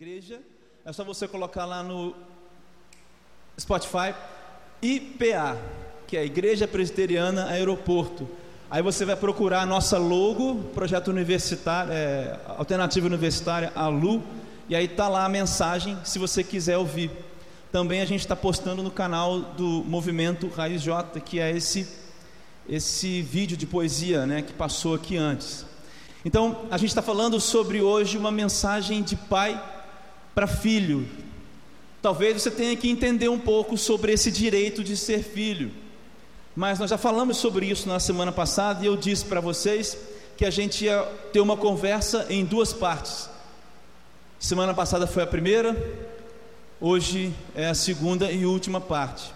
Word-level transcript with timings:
igreja, 0.00 0.40
é 0.84 0.92
só 0.92 1.02
você 1.02 1.26
colocar 1.26 1.64
lá 1.64 1.82
no 1.82 2.14
Spotify 3.58 4.14
IPA, 4.80 5.60
que 6.06 6.16
é 6.16 6.20
a 6.20 6.24
Igreja 6.24 6.68
Presbiteriana 6.68 7.46
Aeroporto. 7.46 8.28
Aí 8.70 8.80
você 8.80 9.04
vai 9.04 9.16
procurar 9.16 9.62
a 9.62 9.66
nossa 9.66 9.98
logo, 9.98 10.62
projeto 10.72 11.08
universitário, 11.08 11.92
é, 11.92 12.38
alternativa 12.46 13.08
universitária, 13.08 13.72
ALU, 13.74 14.22
e 14.68 14.76
aí 14.76 14.86
tá 14.86 15.08
lá 15.08 15.24
a 15.24 15.28
mensagem, 15.28 15.98
se 16.04 16.16
você 16.16 16.44
quiser 16.44 16.78
ouvir. 16.78 17.10
Também 17.72 18.00
a 18.00 18.04
gente 18.04 18.20
está 18.20 18.36
postando 18.36 18.84
no 18.84 18.92
canal 18.92 19.40
do 19.40 19.82
Movimento 19.84 20.46
Raiz 20.46 20.80
J, 20.80 21.18
que 21.18 21.40
é 21.40 21.50
esse 21.50 21.88
esse 22.68 23.20
vídeo 23.20 23.56
de 23.56 23.66
poesia, 23.66 24.26
né, 24.26 24.42
que 24.42 24.52
passou 24.52 24.94
aqui 24.94 25.16
antes. 25.16 25.66
Então 26.24 26.68
a 26.70 26.78
gente 26.78 26.90
está 26.90 27.02
falando 27.02 27.40
sobre 27.40 27.82
hoje 27.82 28.16
uma 28.16 28.30
mensagem 28.30 29.02
de 29.02 29.16
pai 29.16 29.60
para 30.38 30.46
filho. 30.46 31.04
Talvez 32.00 32.40
você 32.40 32.48
tenha 32.48 32.76
que 32.76 32.88
entender 32.88 33.28
um 33.28 33.40
pouco 33.40 33.76
sobre 33.76 34.12
esse 34.12 34.30
direito 34.30 34.84
de 34.84 34.96
ser 34.96 35.24
filho. 35.24 35.72
Mas 36.54 36.78
nós 36.78 36.90
já 36.90 36.96
falamos 36.96 37.38
sobre 37.38 37.66
isso 37.66 37.88
na 37.88 37.98
semana 37.98 38.30
passada 38.30 38.84
e 38.84 38.86
eu 38.86 38.96
disse 38.96 39.24
para 39.24 39.40
vocês 39.40 39.98
que 40.36 40.44
a 40.44 40.50
gente 40.50 40.84
ia 40.84 41.02
ter 41.32 41.40
uma 41.40 41.56
conversa 41.56 42.24
em 42.30 42.44
duas 42.44 42.72
partes. 42.72 43.28
Semana 44.38 44.72
passada 44.72 45.08
foi 45.08 45.24
a 45.24 45.26
primeira, 45.26 45.76
hoje 46.80 47.34
é 47.52 47.66
a 47.66 47.74
segunda 47.74 48.30
e 48.30 48.46
última 48.46 48.80
parte. 48.80 49.34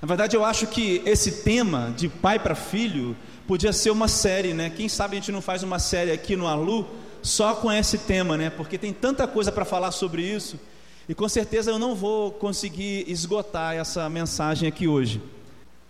Na 0.00 0.06
verdade, 0.06 0.36
eu 0.36 0.44
acho 0.44 0.68
que 0.68 1.02
esse 1.04 1.42
tema 1.42 1.92
de 1.96 2.08
pai 2.08 2.38
para 2.38 2.54
filho 2.54 3.16
podia 3.44 3.72
ser 3.72 3.90
uma 3.90 4.06
série, 4.06 4.54
né? 4.54 4.70
Quem 4.70 4.88
sabe 4.88 5.16
a 5.16 5.18
gente 5.18 5.32
não 5.32 5.42
faz 5.42 5.64
uma 5.64 5.80
série 5.80 6.12
aqui 6.12 6.36
no 6.36 6.46
Alu 6.46 6.88
só 7.24 7.54
com 7.54 7.72
esse 7.72 7.96
tema, 7.96 8.36
né? 8.36 8.50
Porque 8.50 8.76
tem 8.76 8.92
tanta 8.92 9.26
coisa 9.26 9.50
para 9.50 9.64
falar 9.64 9.90
sobre 9.92 10.22
isso 10.22 10.60
e 11.08 11.14
com 11.14 11.26
certeza 11.26 11.70
eu 11.70 11.78
não 11.78 11.94
vou 11.94 12.30
conseguir 12.30 13.10
esgotar 13.10 13.74
essa 13.74 14.08
mensagem 14.10 14.68
aqui 14.68 14.86
hoje. 14.86 15.22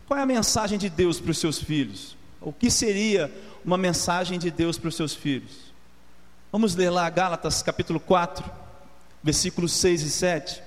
Qual 0.06 0.18
é 0.18 0.22
a 0.22 0.26
mensagem 0.26 0.78
de 0.78 0.88
Deus 0.88 1.18
para 1.18 1.32
os 1.32 1.38
seus 1.38 1.60
filhos? 1.60 2.16
O 2.40 2.52
que 2.52 2.70
seria 2.70 3.32
uma 3.64 3.76
mensagem 3.76 4.38
de 4.38 4.48
Deus 4.48 4.78
para 4.78 4.88
os 4.88 4.94
seus 4.94 5.12
filhos? 5.12 5.72
Vamos 6.52 6.76
ler 6.76 6.90
lá 6.90 7.10
Gálatas 7.10 7.64
capítulo 7.64 7.98
4, 7.98 8.48
versículos 9.20 9.72
6 9.72 10.02
e 10.02 10.10
7. 10.10 10.62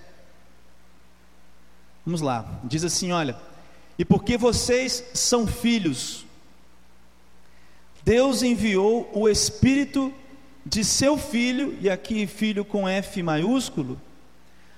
Vamos 2.05 2.19
lá, 2.19 2.59
diz 2.65 2.83
assim: 2.83 3.13
olha, 3.13 3.37
e 3.97 4.03
porque 4.03 4.37
vocês 4.37 5.01
são 5.13 5.47
filhos, 5.47 6.25
Deus 8.03 8.43
enviou 8.43 9.09
o 9.13 9.29
Espírito 9.29 10.13
de 10.67 10.83
seu 10.83 11.17
filho, 11.17 11.77
e 11.79 11.89
aqui 11.89 12.27
filho 12.27 12.65
com 12.65 12.87
F 12.87 13.23
maiúsculo, 13.23 13.99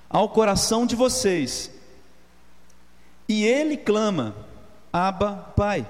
ao 0.08 0.28
coração 0.28 0.86
de 0.86 0.94
vocês. 0.94 1.70
E 3.28 3.44
ele 3.44 3.76
clama: 3.76 4.34
Abba, 4.92 5.52
Pai. 5.56 5.86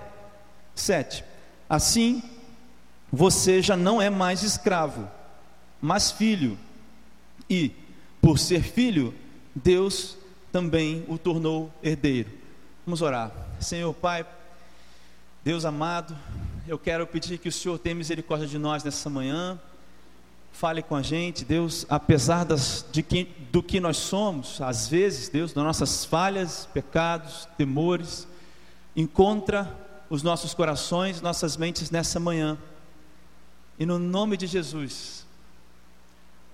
7. 0.74 1.22
Assim, 1.68 2.22
você 3.12 3.60
já 3.60 3.76
não 3.76 4.00
é 4.00 4.08
mais 4.08 4.42
escravo, 4.42 5.06
mas 5.80 6.10
filho. 6.10 6.58
E, 7.48 7.72
por 8.22 8.38
ser 8.38 8.62
filho, 8.62 9.14
Deus 9.54 10.16
também 10.50 11.04
o 11.08 11.18
tornou 11.18 11.70
herdeiro. 11.82 12.30
Vamos 12.86 13.02
orar. 13.02 13.30
Senhor 13.60 13.92
Pai, 13.92 14.24
Deus 15.44 15.66
amado, 15.66 16.16
eu 16.66 16.78
quero 16.78 17.06
pedir 17.06 17.36
que 17.36 17.48
o 17.48 17.52
Senhor 17.52 17.78
tenha 17.78 17.94
misericórdia 17.94 18.46
de 18.46 18.56
nós 18.56 18.82
nessa 18.82 19.10
manhã 19.10 19.60
Fale 20.52 20.82
com 20.82 20.94
a 20.94 21.02
gente, 21.02 21.44
Deus, 21.44 21.86
apesar 21.88 22.44
das, 22.44 22.84
de 22.92 23.02
que, 23.02 23.24
do 23.50 23.62
que 23.62 23.80
nós 23.80 23.96
somos, 23.96 24.60
às 24.60 24.88
vezes, 24.88 25.28
Deus, 25.28 25.52
das 25.52 25.64
nossas 25.64 26.04
falhas, 26.04 26.68
pecados, 26.72 27.48
temores, 27.56 28.28
encontra 28.94 29.74
os 30.10 30.22
nossos 30.22 30.52
corações, 30.52 31.20
nossas 31.20 31.56
mentes 31.56 31.90
nessa 31.90 32.20
manhã. 32.20 32.58
E 33.78 33.86
no 33.86 33.98
nome 33.98 34.36
de 34.36 34.46
Jesus, 34.46 35.24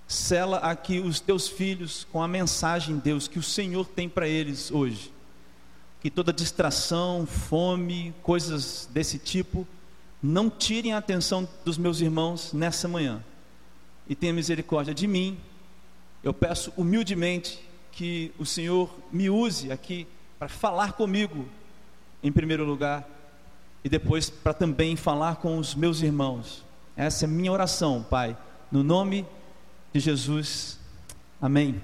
sela 0.07 0.59
aqui 0.59 0.99
os 0.99 1.19
teus 1.19 1.49
filhos 1.49 2.07
com 2.11 2.23
a 2.23 2.27
mensagem, 2.27 2.97
Deus, 2.99 3.27
que 3.27 3.39
o 3.39 3.43
Senhor 3.43 3.87
tem 3.87 4.07
para 4.07 4.27
eles 4.27 4.71
hoje. 4.71 5.11
Que 5.99 6.09
toda 6.09 6.31
distração, 6.31 7.25
fome, 7.25 8.13
coisas 8.21 8.87
desse 8.93 9.17
tipo, 9.17 9.67
não 10.23 10.49
tirem 10.49 10.93
a 10.93 10.99
atenção 10.99 11.49
dos 11.65 11.77
meus 11.77 11.99
irmãos 11.99 12.53
nessa 12.53 12.87
manhã 12.87 13.21
e 14.09 14.15
tenha 14.15 14.33
misericórdia 14.33 14.93
de 14.93 15.07
mim. 15.07 15.37
Eu 16.23 16.33
peço 16.33 16.73
humildemente 16.77 17.59
que 17.91 18.31
o 18.37 18.45
Senhor 18.45 18.89
me 19.11 19.29
use 19.29 19.71
aqui 19.71 20.07
para 20.37 20.47
falar 20.47 20.93
comigo, 20.93 21.45
em 22.21 22.31
primeiro 22.31 22.63
lugar, 22.63 23.07
e 23.83 23.89
depois 23.89 24.29
para 24.29 24.53
também 24.53 24.95
falar 24.95 25.37
com 25.37 25.57
os 25.57 25.73
meus 25.73 26.01
irmãos. 26.01 26.63
Essa 26.95 27.25
é 27.25 27.27
a 27.27 27.31
minha 27.31 27.51
oração, 27.51 28.05
Pai, 28.09 28.37
no 28.71 28.83
nome 28.83 29.25
de 29.93 29.99
Jesus. 29.99 30.79
Amém. 31.41 31.81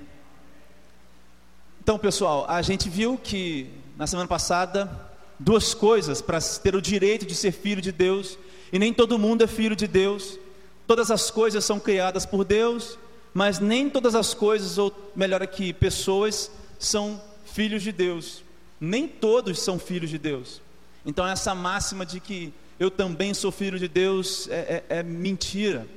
Então, 1.81 2.00
pessoal, 2.00 2.45
a 2.47 2.62
gente 2.62 2.89
viu 2.89 3.17
que 3.17 3.69
na 3.97 4.07
semana 4.07 4.28
passada 4.28 5.12
duas 5.39 5.73
coisas 5.73 6.22
para 6.22 6.39
ter 6.39 6.75
o 6.75 6.81
direito 6.81 7.25
de 7.25 7.35
ser 7.35 7.51
filho 7.51 7.81
de 7.81 7.91
Deus, 7.91 8.38
e 8.72 8.79
nem 8.79 8.94
todo 8.94 9.19
mundo 9.19 9.44
é 9.44 9.47
filho 9.47 9.75
de 9.75 9.88
Deus. 9.88 10.39
Todas 10.85 11.09
as 11.09 11.31
coisas 11.31 11.63
são 11.63 11.79
criadas 11.79 12.25
por 12.25 12.44
Deus, 12.44 12.97
mas 13.33 13.59
nem 13.59 13.89
todas 13.89 14.16
as 14.16 14.33
coisas, 14.33 14.77
ou 14.77 14.94
melhor 15.16 15.41
aqui, 15.41 15.73
pessoas, 15.73 16.51
são 16.77 17.21
filhos 17.45 17.81
de 17.81 17.91
Deus. 17.91 18.44
Nem 18.79 19.07
todos 19.07 19.59
são 19.59 19.79
filhos 19.79 20.09
de 20.09 20.17
Deus. 20.17 20.61
Então, 21.05 21.25
essa 21.25 21.55
máxima 21.55 22.05
de 22.05 22.19
que 22.19 22.53
eu 22.79 22.91
também 22.91 23.33
sou 23.33 23.51
filho 23.51 23.79
de 23.79 23.88
Deus 23.88 24.47
é, 24.49 24.83
é, 24.89 24.99
é 24.99 25.03
mentira. 25.03 25.88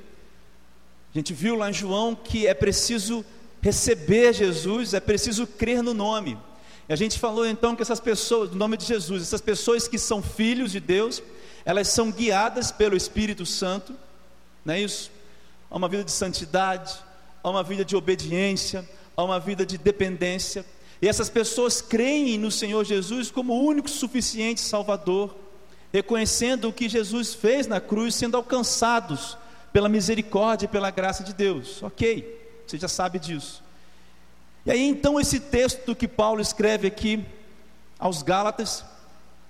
A 1.13 1.17
gente 1.17 1.33
viu 1.33 1.55
lá 1.55 1.69
em 1.69 1.73
João 1.73 2.15
que 2.15 2.47
é 2.47 2.53
preciso 2.53 3.25
receber 3.61 4.33
Jesus, 4.33 4.93
é 4.93 4.99
preciso 4.99 5.45
crer 5.45 5.81
no 5.81 5.93
nome. 5.93 6.37
E 6.87 6.93
a 6.93 6.95
gente 6.95 7.19
falou 7.19 7.45
então 7.45 7.75
que 7.75 7.81
essas 7.81 7.99
pessoas, 7.99 8.51
no 8.51 8.55
nome 8.55 8.77
de 8.77 8.85
Jesus, 8.85 9.23
essas 9.23 9.41
pessoas 9.41 9.87
que 9.87 9.97
são 9.97 10.21
filhos 10.21 10.71
de 10.71 10.79
Deus, 10.79 11.21
elas 11.65 11.89
são 11.89 12.11
guiadas 12.11 12.71
pelo 12.71 12.95
Espírito 12.95 13.45
Santo 13.45 13.93
não 14.67 14.73
é 14.73 14.81
isso? 14.81 15.09
Há 15.71 15.77
uma 15.77 15.87
vida 15.87 16.03
de 16.03 16.11
santidade, 16.11 16.93
há 17.41 17.49
uma 17.49 17.63
vida 17.63 17.85
de 17.85 17.95
obediência, 17.95 18.87
há 19.15 19.23
uma 19.23 19.39
vida 19.39 19.65
de 19.65 19.77
dependência. 19.77 20.65
E 21.01 21.07
essas 21.07 21.29
pessoas 21.29 21.81
creem 21.81 22.37
no 22.37 22.51
Senhor 22.51 22.83
Jesus 22.83 23.31
como 23.31 23.53
o 23.53 23.65
único 23.65 23.89
suficiente 23.89 24.59
Salvador, 24.59 25.33
reconhecendo 25.93 26.67
o 26.67 26.73
que 26.73 26.89
Jesus 26.89 27.33
fez 27.33 27.65
na 27.65 27.79
cruz, 27.79 28.13
sendo 28.15 28.35
alcançados 28.35 29.37
pela 29.71 29.87
misericórdia 29.87 30.65
e 30.65 30.69
pela 30.69 30.91
graça 30.91 31.23
de 31.23 31.33
Deus. 31.33 31.81
Ok, 31.81 32.37
você 32.65 32.77
já 32.77 32.89
sabe 32.89 33.19
disso. 33.19 33.63
E 34.65 34.71
aí 34.71 34.85
então 34.85 35.17
esse 35.17 35.39
texto 35.39 35.95
que 35.95 36.09
Paulo 36.09 36.41
escreve 36.41 36.87
aqui 36.87 37.23
aos 37.97 38.21
Gálatas, 38.21 38.83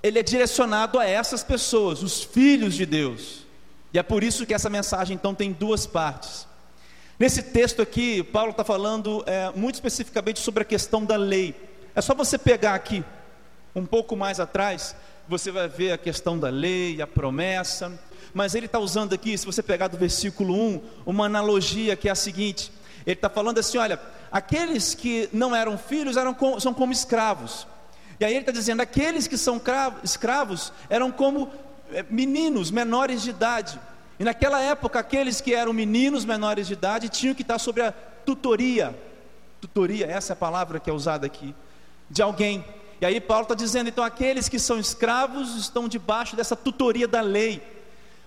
ele 0.04 0.20
é 0.20 0.24
direcionado 0.24 1.00
a 1.00 1.06
essas 1.08 1.44
pessoas, 1.44 2.04
os 2.04 2.24
filhos 2.24 2.76
de 2.76 2.86
Deus. 2.86 3.47
E 3.94 4.00
é 4.00 4.04
por 4.04 4.24
isso 4.24 4.46
que 4.46 4.54
essa 4.54 4.70
mensagem 4.70 5.16
então 5.16 5.34
tem 5.34 5.52
duas 5.52 5.86
partes. 5.86 6.48
Nesse 7.20 7.42
texto 7.42 7.82
aqui, 7.82 8.22
Paulo 8.22 8.52
está 8.52 8.64
falando 8.64 9.24
é, 9.26 9.52
muito 9.56 9.76
especificamente 9.76 10.40
sobre 10.40 10.62
a 10.62 10.66
questão 10.66 11.04
da 11.04 11.16
lei. 11.16 11.56
É 11.96 12.02
só 12.02 12.14
você 12.14 12.38
pegar 12.38 12.76
aqui, 12.76 13.04
um 13.76 13.86
pouco 13.86 14.16
mais 14.16 14.40
atrás, 14.40 14.96
você 15.28 15.52
vai 15.52 15.68
ver 15.68 15.92
a 15.92 15.98
questão 15.98 16.38
da 16.38 16.50
lei, 16.50 17.02
a 17.02 17.08
promessa. 17.08 18.00
Mas 18.34 18.54
ele 18.54 18.68
está 18.68 18.78
usando 18.78 19.14
aqui, 19.14 19.36
se 19.38 19.46
você 19.46 19.64
pegar 19.64 19.88
do 19.88 19.98
versículo 19.98 20.54
1, 20.54 20.82
uma 21.06 21.26
analogia 21.26 21.96
que 21.96 22.08
é 22.08 22.12
a 22.12 22.16
seguinte: 22.16 22.72
ele 23.06 23.16
está 23.16 23.30
falando 23.30 23.58
assim: 23.58 23.78
olha, 23.78 24.00
aqueles 24.32 24.94
que 24.94 25.28
não 25.34 25.56
eram 25.56 25.78
filhos 25.78 26.18
eram 26.18 26.36
são 26.60 26.74
como 26.74 26.94
escravos. 26.94 27.66
E 28.20 28.26
aí 28.26 28.34
ele 28.34 28.42
está 28.42 28.52
dizendo: 28.52 28.82
aqueles 28.82 29.28
que 29.28 29.38
são 29.38 29.62
escravos 30.04 30.72
eram 30.90 31.12
como 31.12 31.50
meninos 32.10 32.72
menores 32.72 33.22
de 33.22 33.30
idade. 33.30 33.80
E 34.20 34.24
naquela 34.24 34.62
época, 34.62 35.00
aqueles 35.00 35.42
que 35.42 35.54
eram 35.54 35.74
meninos 35.74 36.26
menores 36.26 36.68
de 36.68 36.74
idade 36.74 37.10
tinham 37.10 37.36
que 37.36 37.44
estar 37.44 37.60
sob 37.60 37.82
a 37.82 37.92
tutoria, 37.92 38.98
tutoria, 39.62 40.06
essa 40.08 40.34
é 40.34 40.36
a 40.36 40.38
palavra 40.38 40.80
que 40.80 40.90
é 40.90 40.94
usada 40.94 41.26
aqui, 41.26 41.54
de 42.10 42.22
alguém. 42.22 42.66
E 43.00 43.06
aí 43.06 43.22
Paulo 43.22 43.44
está 43.44 43.56
dizendo, 43.56 43.90
então 43.90 44.04
aqueles 44.04 44.50
que 44.50 44.58
são 44.58 44.80
escravos 44.80 45.56
estão 45.56 45.88
debaixo 45.88 46.36
dessa 46.36 46.56
tutoria 46.56 47.08
da 47.08 47.22
lei. 47.22 47.62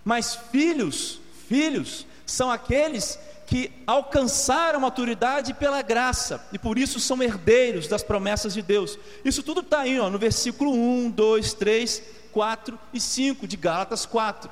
Mas 0.04 0.36
filhos, 0.52 1.20
filhos, 1.48 2.06
são 2.24 2.50
aqueles 2.50 3.18
que 3.46 3.72
alcançaram 3.84 4.78
a 4.78 4.82
maturidade 4.82 5.52
pela 5.54 5.82
graça, 5.82 6.46
e 6.52 6.58
por 6.58 6.78
isso 6.78 7.00
são 7.00 7.20
herdeiros 7.20 7.88
das 7.88 8.00
promessas 8.00 8.54
de 8.54 8.62
Deus. 8.62 8.96
Isso 9.24 9.42
tudo 9.42 9.60
está 9.60 9.80
aí, 9.80 9.98
ó, 9.98 10.08
no 10.08 10.20
versículo 10.20 10.72
1, 10.72 11.10
2, 11.10 11.54
3 11.54 12.19
4 12.32 12.78
e 12.92 13.00
5 13.00 13.46
de 13.46 13.56
Gálatas 13.56 14.06
4. 14.06 14.50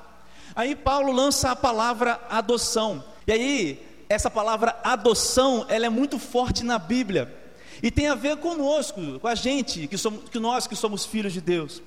Aí 0.55 0.75
Paulo 0.75 1.13
lança 1.13 1.51
a 1.51 1.57
palavra 1.57 2.21
adoção. 2.29 3.05
E 3.27 3.33
aí 3.33 3.89
essa 4.09 4.31
palavra 4.31 4.79
adoção, 4.83 5.67
ela 5.69 5.87
é 5.87 5.89
muito 5.91 6.19
forte 6.19 6.65
na 6.65 6.79
Bíblia. 6.79 7.35
E 7.83 7.91
tem 7.91 8.09
a 8.09 8.15
ver 8.15 8.39
conosco, 8.39 9.19
com 9.21 9.29
a 9.29 9.35
gente, 9.35 9.87
que 9.87 9.99
somos, 9.99 10.29
que 10.29 10.39
nós 10.39 10.67
que 10.67 10.75
somos 10.75 11.05
filhos 11.05 11.33
de 11.33 11.41
Deus. 11.41 11.83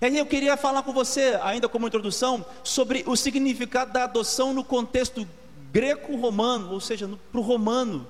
E 0.00 0.06
aí 0.06 0.18
eu 0.18 0.26
queria 0.26 0.56
falar 0.56 0.82
com 0.82 0.92
você, 0.92 1.38
ainda 1.42 1.68
como 1.68 1.86
introdução, 1.86 2.44
sobre 2.62 3.04
o 3.06 3.16
significado 3.16 3.92
da 3.92 4.04
adoção 4.04 4.52
no 4.52 4.64
contexto 4.64 5.26
greco-romano, 5.72 6.72
ou 6.72 6.80
seja, 6.80 7.10
para 7.30 7.40
o 7.40 7.42
romano. 7.42 8.06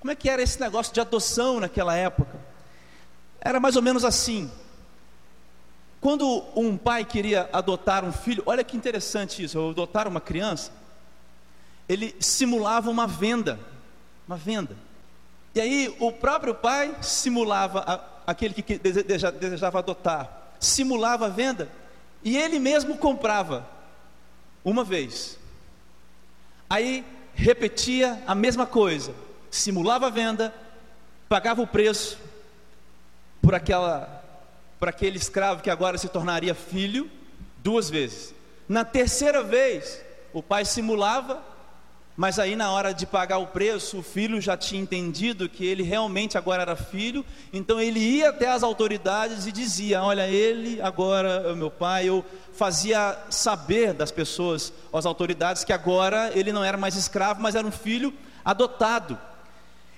Como 0.00 0.10
é 0.10 0.14
que 0.14 0.28
era 0.28 0.42
esse 0.42 0.60
negócio 0.60 0.92
de 0.92 1.00
adoção 1.00 1.60
naquela 1.60 1.94
época? 1.96 2.38
Era 3.40 3.58
mais 3.58 3.76
ou 3.76 3.82
menos 3.82 4.04
assim. 4.04 4.50
Quando 6.00 6.44
um 6.54 6.76
pai 6.76 7.04
queria 7.04 7.48
adotar 7.52 8.04
um 8.04 8.12
filho, 8.12 8.42
olha 8.46 8.62
que 8.62 8.76
interessante 8.76 9.42
isso, 9.42 9.70
adotar 9.70 10.06
uma 10.06 10.20
criança, 10.20 10.70
ele 11.88 12.14
simulava 12.20 12.90
uma 12.90 13.06
venda, 13.06 13.58
uma 14.26 14.36
venda. 14.36 14.76
E 15.54 15.60
aí 15.60 15.96
o 15.98 16.12
próprio 16.12 16.54
pai 16.54 16.94
simulava 17.00 17.80
a, 17.80 18.30
aquele 18.30 18.54
que 18.54 18.78
deseja, 18.78 19.30
desejava 19.30 19.78
adotar, 19.80 20.52
simulava 20.60 21.26
a 21.26 21.30
venda 21.30 21.68
e 22.22 22.36
ele 22.36 22.58
mesmo 22.58 22.96
comprava 22.98 23.66
uma 24.64 24.84
vez. 24.84 25.38
Aí 26.70 27.04
repetia 27.34 28.22
a 28.26 28.34
mesma 28.34 28.66
coisa, 28.66 29.14
simulava 29.50 30.06
a 30.06 30.10
venda, 30.10 30.54
pagava 31.28 31.62
o 31.62 31.66
preço 31.66 32.18
por 33.40 33.54
aquela 33.54 34.17
por 34.78 34.88
aquele 34.88 35.16
escravo 35.16 35.62
que 35.62 35.70
agora 35.70 35.98
se 35.98 36.08
tornaria 36.08 36.54
filho 36.54 37.10
duas 37.58 37.90
vezes. 37.90 38.34
Na 38.68 38.84
terceira 38.84 39.42
vez, 39.42 40.00
o 40.32 40.42
pai 40.42 40.64
simulava 40.64 41.42
mas 42.18 42.40
aí, 42.40 42.56
na 42.56 42.72
hora 42.72 42.92
de 42.92 43.06
pagar 43.06 43.38
o 43.38 43.46
preço, 43.46 43.98
o 43.98 44.02
filho 44.02 44.40
já 44.40 44.56
tinha 44.56 44.82
entendido 44.82 45.48
que 45.48 45.64
ele 45.64 45.84
realmente 45.84 46.36
agora 46.36 46.62
era 46.62 46.74
filho, 46.74 47.24
então 47.52 47.80
ele 47.80 48.00
ia 48.00 48.30
até 48.30 48.50
as 48.50 48.64
autoridades 48.64 49.46
e 49.46 49.52
dizia: 49.52 50.02
Olha, 50.02 50.26
ele 50.26 50.82
agora 50.82 51.44
é 51.46 51.52
o 51.52 51.56
meu 51.56 51.70
pai. 51.70 52.06
Eu 52.08 52.24
fazia 52.52 53.16
saber 53.30 53.92
das 53.92 54.10
pessoas, 54.10 54.72
às 54.92 55.06
autoridades, 55.06 55.62
que 55.62 55.72
agora 55.72 56.32
ele 56.34 56.52
não 56.52 56.64
era 56.64 56.76
mais 56.76 56.96
escravo, 56.96 57.40
mas 57.40 57.54
era 57.54 57.64
um 57.64 57.70
filho 57.70 58.12
adotado. 58.44 59.16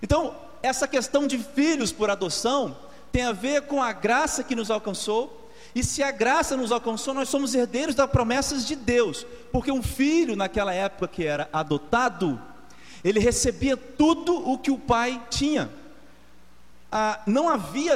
Então, 0.02 0.36
essa 0.62 0.86
questão 0.86 1.26
de 1.26 1.38
filhos 1.38 1.90
por 1.90 2.10
adoção 2.10 2.76
tem 3.12 3.24
a 3.24 3.32
ver 3.32 3.62
com 3.62 3.82
a 3.82 3.92
graça 3.92 4.44
que 4.44 4.54
nos 4.54 4.70
alcançou 4.70 5.40
e 5.74 5.84
se 5.84 6.02
a 6.02 6.10
graça 6.10 6.56
nos 6.56 6.72
alcançou, 6.72 7.14
nós 7.14 7.28
somos 7.28 7.54
herdeiros 7.54 7.94
das 7.94 8.10
promessas 8.10 8.66
de 8.66 8.74
Deus, 8.74 9.24
porque 9.52 9.70
um 9.70 9.82
filho 9.82 10.34
naquela 10.34 10.74
época 10.74 11.06
que 11.06 11.24
era 11.24 11.48
adotado, 11.52 12.40
ele 13.04 13.20
recebia 13.20 13.76
tudo 13.76 14.36
o 14.48 14.58
que 14.58 14.70
o 14.70 14.78
pai 14.78 15.22
tinha. 15.30 15.70
Ah, 16.90 17.20
não 17.24 17.48
havia 17.48 17.94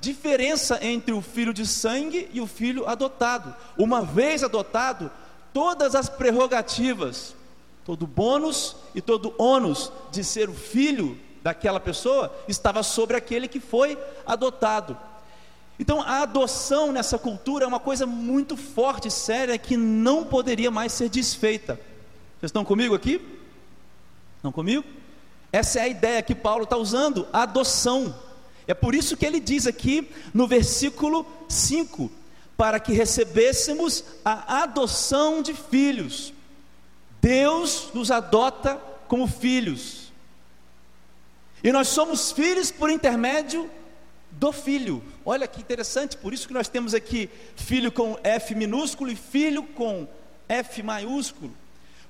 diferença 0.00 0.78
entre 0.84 1.14
o 1.14 1.22
filho 1.22 1.54
de 1.54 1.66
sangue 1.66 2.28
e 2.32 2.40
o 2.40 2.46
filho 2.46 2.86
adotado. 2.86 3.54
Uma 3.78 4.02
vez 4.02 4.44
adotado, 4.44 5.10
todas 5.52 5.94
as 5.94 6.10
prerrogativas, 6.10 7.34
todo 7.86 8.06
bônus 8.06 8.76
e 8.94 9.00
todo 9.00 9.34
ônus 9.38 9.90
de 10.10 10.22
ser 10.22 10.50
o 10.50 10.54
filho 10.54 11.18
daquela 11.44 11.78
pessoa 11.78 12.34
estava 12.48 12.82
sobre 12.82 13.18
aquele 13.18 13.46
que 13.46 13.60
foi 13.60 13.98
adotado. 14.24 14.98
Então, 15.78 16.00
a 16.00 16.22
adoção 16.22 16.90
nessa 16.90 17.18
cultura 17.18 17.66
é 17.66 17.68
uma 17.68 17.78
coisa 17.78 18.06
muito 18.06 18.56
forte, 18.56 19.10
séria, 19.10 19.58
que 19.58 19.76
não 19.76 20.24
poderia 20.24 20.70
mais 20.70 20.92
ser 20.92 21.10
desfeita. 21.10 21.74
Vocês 22.40 22.48
estão 22.48 22.64
comigo 22.64 22.94
aqui? 22.94 23.20
Estão 24.36 24.50
comigo? 24.50 24.84
Essa 25.52 25.80
é 25.80 25.82
a 25.82 25.88
ideia 25.88 26.22
que 26.22 26.34
Paulo 26.34 26.64
está 26.64 26.78
usando, 26.78 27.28
a 27.30 27.42
adoção. 27.42 28.14
É 28.66 28.72
por 28.72 28.94
isso 28.94 29.14
que 29.14 29.26
ele 29.26 29.38
diz 29.38 29.66
aqui 29.66 30.10
no 30.32 30.48
versículo 30.48 31.26
5: 31.46 32.10
para 32.56 32.80
que 32.80 32.94
recebêssemos 32.94 34.02
a 34.24 34.62
adoção 34.62 35.42
de 35.42 35.52
filhos. 35.52 36.32
Deus 37.20 37.88
nos 37.92 38.10
adota 38.10 38.80
como 39.08 39.26
filhos. 39.26 40.03
E 41.64 41.72
nós 41.72 41.88
somos 41.88 42.30
filhos 42.30 42.70
por 42.70 42.90
intermédio 42.90 43.70
do 44.30 44.52
filho. 44.52 45.02
Olha 45.24 45.48
que 45.48 45.62
interessante, 45.62 46.14
por 46.14 46.34
isso 46.34 46.46
que 46.46 46.52
nós 46.52 46.68
temos 46.68 46.92
aqui 46.92 47.30
filho 47.56 47.90
com 47.90 48.18
F 48.22 48.54
minúsculo 48.54 49.10
e 49.10 49.16
filho 49.16 49.62
com 49.62 50.06
F 50.46 50.82
maiúsculo. 50.82 51.50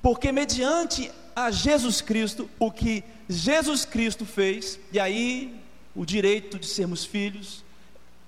Porque 0.02 0.32
mediante 0.32 1.08
a 1.36 1.52
Jesus 1.52 2.00
Cristo, 2.00 2.50
o 2.58 2.68
que 2.70 3.04
Jesus 3.28 3.84
Cristo 3.84 4.26
fez, 4.26 4.78
e 4.90 4.98
aí 4.98 5.60
o 5.94 6.04
direito 6.04 6.58
de 6.58 6.66
sermos 6.66 7.04
filhos, 7.04 7.64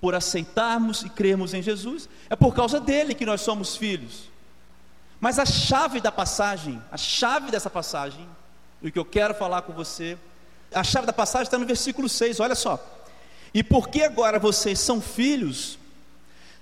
por 0.00 0.14
aceitarmos 0.14 1.02
e 1.02 1.08
crermos 1.08 1.54
em 1.54 1.60
Jesus, 1.60 2.08
é 2.30 2.36
por 2.36 2.54
causa 2.54 2.78
dele 2.78 3.14
que 3.14 3.26
nós 3.26 3.40
somos 3.40 3.76
filhos. 3.76 4.30
Mas 5.18 5.40
a 5.40 5.44
chave 5.44 6.00
da 6.00 6.12
passagem, 6.12 6.80
a 6.92 6.96
chave 6.96 7.50
dessa 7.50 7.68
passagem, 7.68 8.28
o 8.80 8.92
que 8.92 8.98
eu 8.98 9.04
quero 9.04 9.34
falar 9.34 9.62
com 9.62 9.72
você, 9.72 10.16
a 10.76 10.84
chave 10.84 11.06
da 11.06 11.12
passagem 11.12 11.44
está 11.44 11.58
no 11.58 11.66
versículo 11.66 12.08
6, 12.08 12.38
olha 12.38 12.54
só. 12.54 12.78
E 13.54 13.62
porque 13.62 14.02
agora 14.02 14.38
vocês 14.38 14.78
são 14.78 15.00
filhos, 15.00 15.78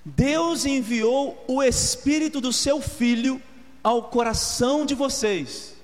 Deus 0.05 0.64
enviou 0.64 1.44
o 1.49 1.62
Espírito 1.62 2.40
do 2.40 2.52
seu 2.52 2.81
Filho 2.81 3.43
ao 3.82 4.05
coração 4.05 4.87
de 4.87 4.94
vocês. 4.94 5.75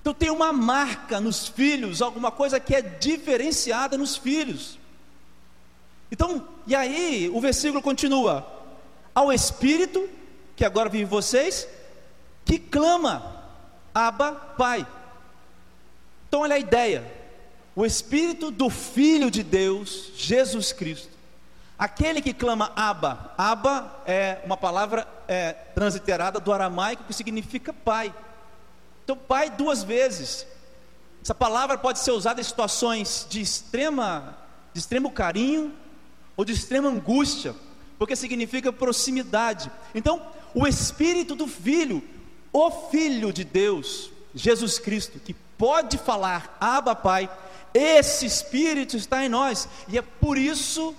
Então 0.00 0.14
tem 0.14 0.30
uma 0.30 0.52
marca 0.52 1.20
nos 1.20 1.46
filhos, 1.46 2.00
alguma 2.00 2.30
coisa 2.30 2.58
que 2.58 2.74
é 2.74 2.80
diferenciada 2.80 3.98
nos 3.98 4.16
filhos. 4.16 4.78
Então, 6.10 6.48
e 6.66 6.74
aí 6.74 7.30
o 7.32 7.40
versículo 7.40 7.82
continua: 7.82 8.46
ao 9.14 9.32
Espírito 9.32 10.08
que 10.56 10.64
agora 10.64 10.88
vive 10.88 11.04
vocês, 11.04 11.68
que 12.44 12.58
clama, 12.58 13.44
Abba, 13.94 14.32
Pai. 14.56 14.86
Então 16.32 16.40
olha 16.40 16.56
a 16.56 16.58
ideia 16.58 17.04
o 17.76 17.84
Espírito 17.84 18.50
do 18.50 18.70
Filho 18.70 19.30
de 19.30 19.42
Deus, 19.42 20.12
Jesus 20.16 20.72
Cristo, 20.72 21.10
aquele 21.78 22.22
que 22.22 22.32
clama 22.32 22.72
Abba, 22.74 23.34
Abba 23.36 24.02
é 24.06 24.40
uma 24.44 24.56
palavra 24.56 25.06
é, 25.28 25.52
transliterada 25.52 26.40
do 26.40 26.50
aramaico 26.52 27.04
que 27.04 27.12
significa 27.12 27.70
pai. 27.70 28.14
Então, 29.04 29.14
pai 29.14 29.50
duas 29.50 29.82
vezes. 29.82 30.46
Essa 31.22 31.34
palavra 31.34 31.76
pode 31.76 31.98
ser 31.98 32.12
usada 32.12 32.40
em 32.40 32.44
situações 32.44 33.26
de 33.28 33.40
extrema, 33.40 34.36
de 34.72 34.80
extremo 34.80 35.10
carinho 35.10 35.72
ou 36.34 36.44
de 36.46 36.52
extrema 36.52 36.88
angústia, 36.88 37.54
porque 37.98 38.16
significa 38.16 38.72
proximidade. 38.72 39.70
Então, 39.94 40.26
o 40.54 40.66
Espírito 40.66 41.34
do 41.34 41.46
Filho, 41.46 42.02
o 42.52 42.70
Filho 42.70 43.32
de 43.32 43.44
Deus, 43.44 44.10
Jesus 44.34 44.78
Cristo, 44.78 45.18
que 45.18 45.34
pode 45.62 45.96
falar 45.96 46.56
Abba 46.60 46.92
Pai, 46.92 47.30
esse 47.72 48.26
Espírito 48.26 48.96
está 48.96 49.24
em 49.24 49.28
nós, 49.28 49.68
e 49.86 49.96
é 49.96 50.02
por 50.02 50.36
isso 50.36 50.92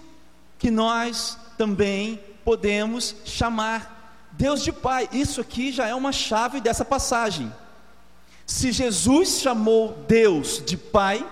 que 0.57 0.71
nós 0.71 1.37
também 1.57 2.17
podemos 2.45 3.13
chamar 3.25 4.29
Deus 4.31 4.63
de 4.63 4.71
Pai. 4.71 5.09
Isso 5.11 5.41
aqui 5.41 5.69
já 5.69 5.85
é 5.85 5.93
uma 5.93 6.13
chave 6.13 6.61
dessa 6.61 6.85
passagem. 6.85 7.53
Se 8.45 8.71
Jesus 8.71 9.41
chamou 9.41 10.01
Deus 10.07 10.63
de 10.65 10.77
Pai, 10.77 11.29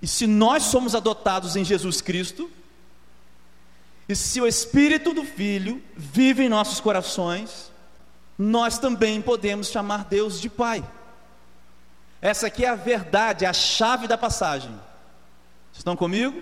e 0.00 0.06
se 0.06 0.28
nós 0.28 0.62
somos 0.62 0.94
adotados 0.94 1.56
em 1.56 1.64
Jesus 1.64 2.00
Cristo, 2.00 2.48
e 4.08 4.14
se 4.14 4.40
o 4.40 4.46
Espírito 4.46 5.12
do 5.12 5.24
Filho 5.24 5.82
vive 5.96 6.44
em 6.44 6.48
nossos 6.48 6.78
corações, 6.78 7.72
nós 8.38 8.78
também 8.78 9.20
podemos 9.20 9.70
chamar 9.70 10.04
Deus 10.04 10.40
de 10.40 10.48
Pai. 10.48 10.84
Essa 12.22 12.46
aqui 12.46 12.64
é 12.64 12.68
a 12.68 12.76
verdade, 12.76 13.44
é 13.44 13.48
a 13.48 13.52
chave 13.52 14.06
da 14.06 14.16
passagem. 14.16 14.70
Vocês 14.70 15.78
estão 15.78 15.96
comigo? 15.96 16.40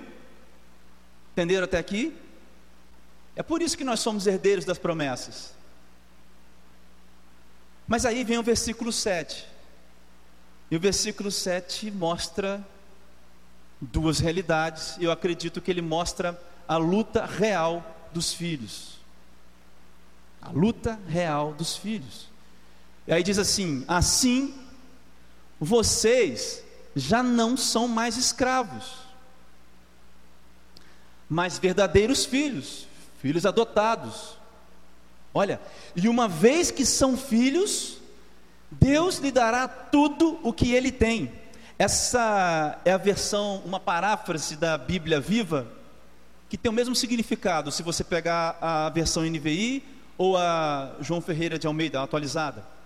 Entenderam 1.32 1.64
até 1.64 1.78
aqui? 1.78 2.14
É 3.34 3.42
por 3.42 3.62
isso 3.62 3.78
que 3.78 3.84
nós 3.84 4.00
somos 4.00 4.26
herdeiros 4.26 4.66
das 4.66 4.76
promessas. 4.76 5.54
Mas 7.88 8.04
aí 8.04 8.22
vem 8.24 8.36
o 8.36 8.42
versículo 8.42 8.92
7. 8.92 9.48
E 10.70 10.76
o 10.76 10.80
versículo 10.80 11.30
7 11.30 11.90
mostra 11.90 12.62
duas 13.80 14.18
realidades. 14.18 14.98
Eu 15.00 15.10
acredito 15.10 15.62
que 15.62 15.70
ele 15.70 15.80
mostra 15.80 16.38
a 16.68 16.76
luta 16.76 17.24
real 17.24 17.82
dos 18.12 18.34
filhos. 18.34 18.98
A 20.42 20.50
luta 20.50 21.00
real 21.08 21.54
dos 21.54 21.74
filhos. 21.74 22.28
E 23.06 23.14
aí 23.14 23.22
diz 23.22 23.38
assim: 23.38 23.82
Assim 23.88 24.54
vocês 25.60 26.64
já 26.96 27.22
não 27.22 27.56
são 27.56 27.86
mais 27.86 28.16
escravos, 28.16 28.94
mas 31.28 31.58
verdadeiros 31.58 32.24
filhos, 32.24 32.86
filhos 33.20 33.44
adotados. 33.44 34.38
Olha, 35.34 35.60
e 35.94 36.08
uma 36.08 36.26
vez 36.26 36.70
que 36.70 36.84
são 36.86 37.16
filhos, 37.16 37.98
Deus 38.70 39.18
lhe 39.18 39.30
dará 39.30 39.68
tudo 39.68 40.40
o 40.42 40.52
que 40.52 40.72
ele 40.72 40.90
tem. 40.90 41.30
Essa 41.78 42.80
é 42.84 42.92
a 42.92 42.98
versão, 42.98 43.62
uma 43.64 43.78
paráfrase 43.78 44.56
da 44.56 44.76
Bíblia 44.76 45.20
Viva, 45.20 45.66
que 46.48 46.58
tem 46.58 46.70
o 46.70 46.74
mesmo 46.74 46.96
significado 46.96 47.70
se 47.70 47.82
você 47.82 48.02
pegar 48.02 48.58
a 48.60 48.88
versão 48.88 49.22
NVI 49.22 49.84
ou 50.18 50.36
a 50.36 50.96
João 51.00 51.20
Ferreira 51.20 51.58
de 51.58 51.66
Almeida, 51.66 52.02
atualizada. 52.02 52.79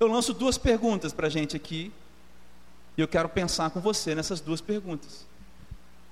Eu 0.00 0.06
lanço 0.06 0.32
duas 0.32 0.56
perguntas 0.56 1.12
para 1.12 1.26
a 1.26 1.30
gente 1.30 1.54
aqui, 1.54 1.92
e 2.96 3.02
eu 3.02 3.06
quero 3.06 3.28
pensar 3.28 3.68
com 3.68 3.80
você 3.82 4.14
nessas 4.14 4.40
duas 4.40 4.62
perguntas. 4.62 5.26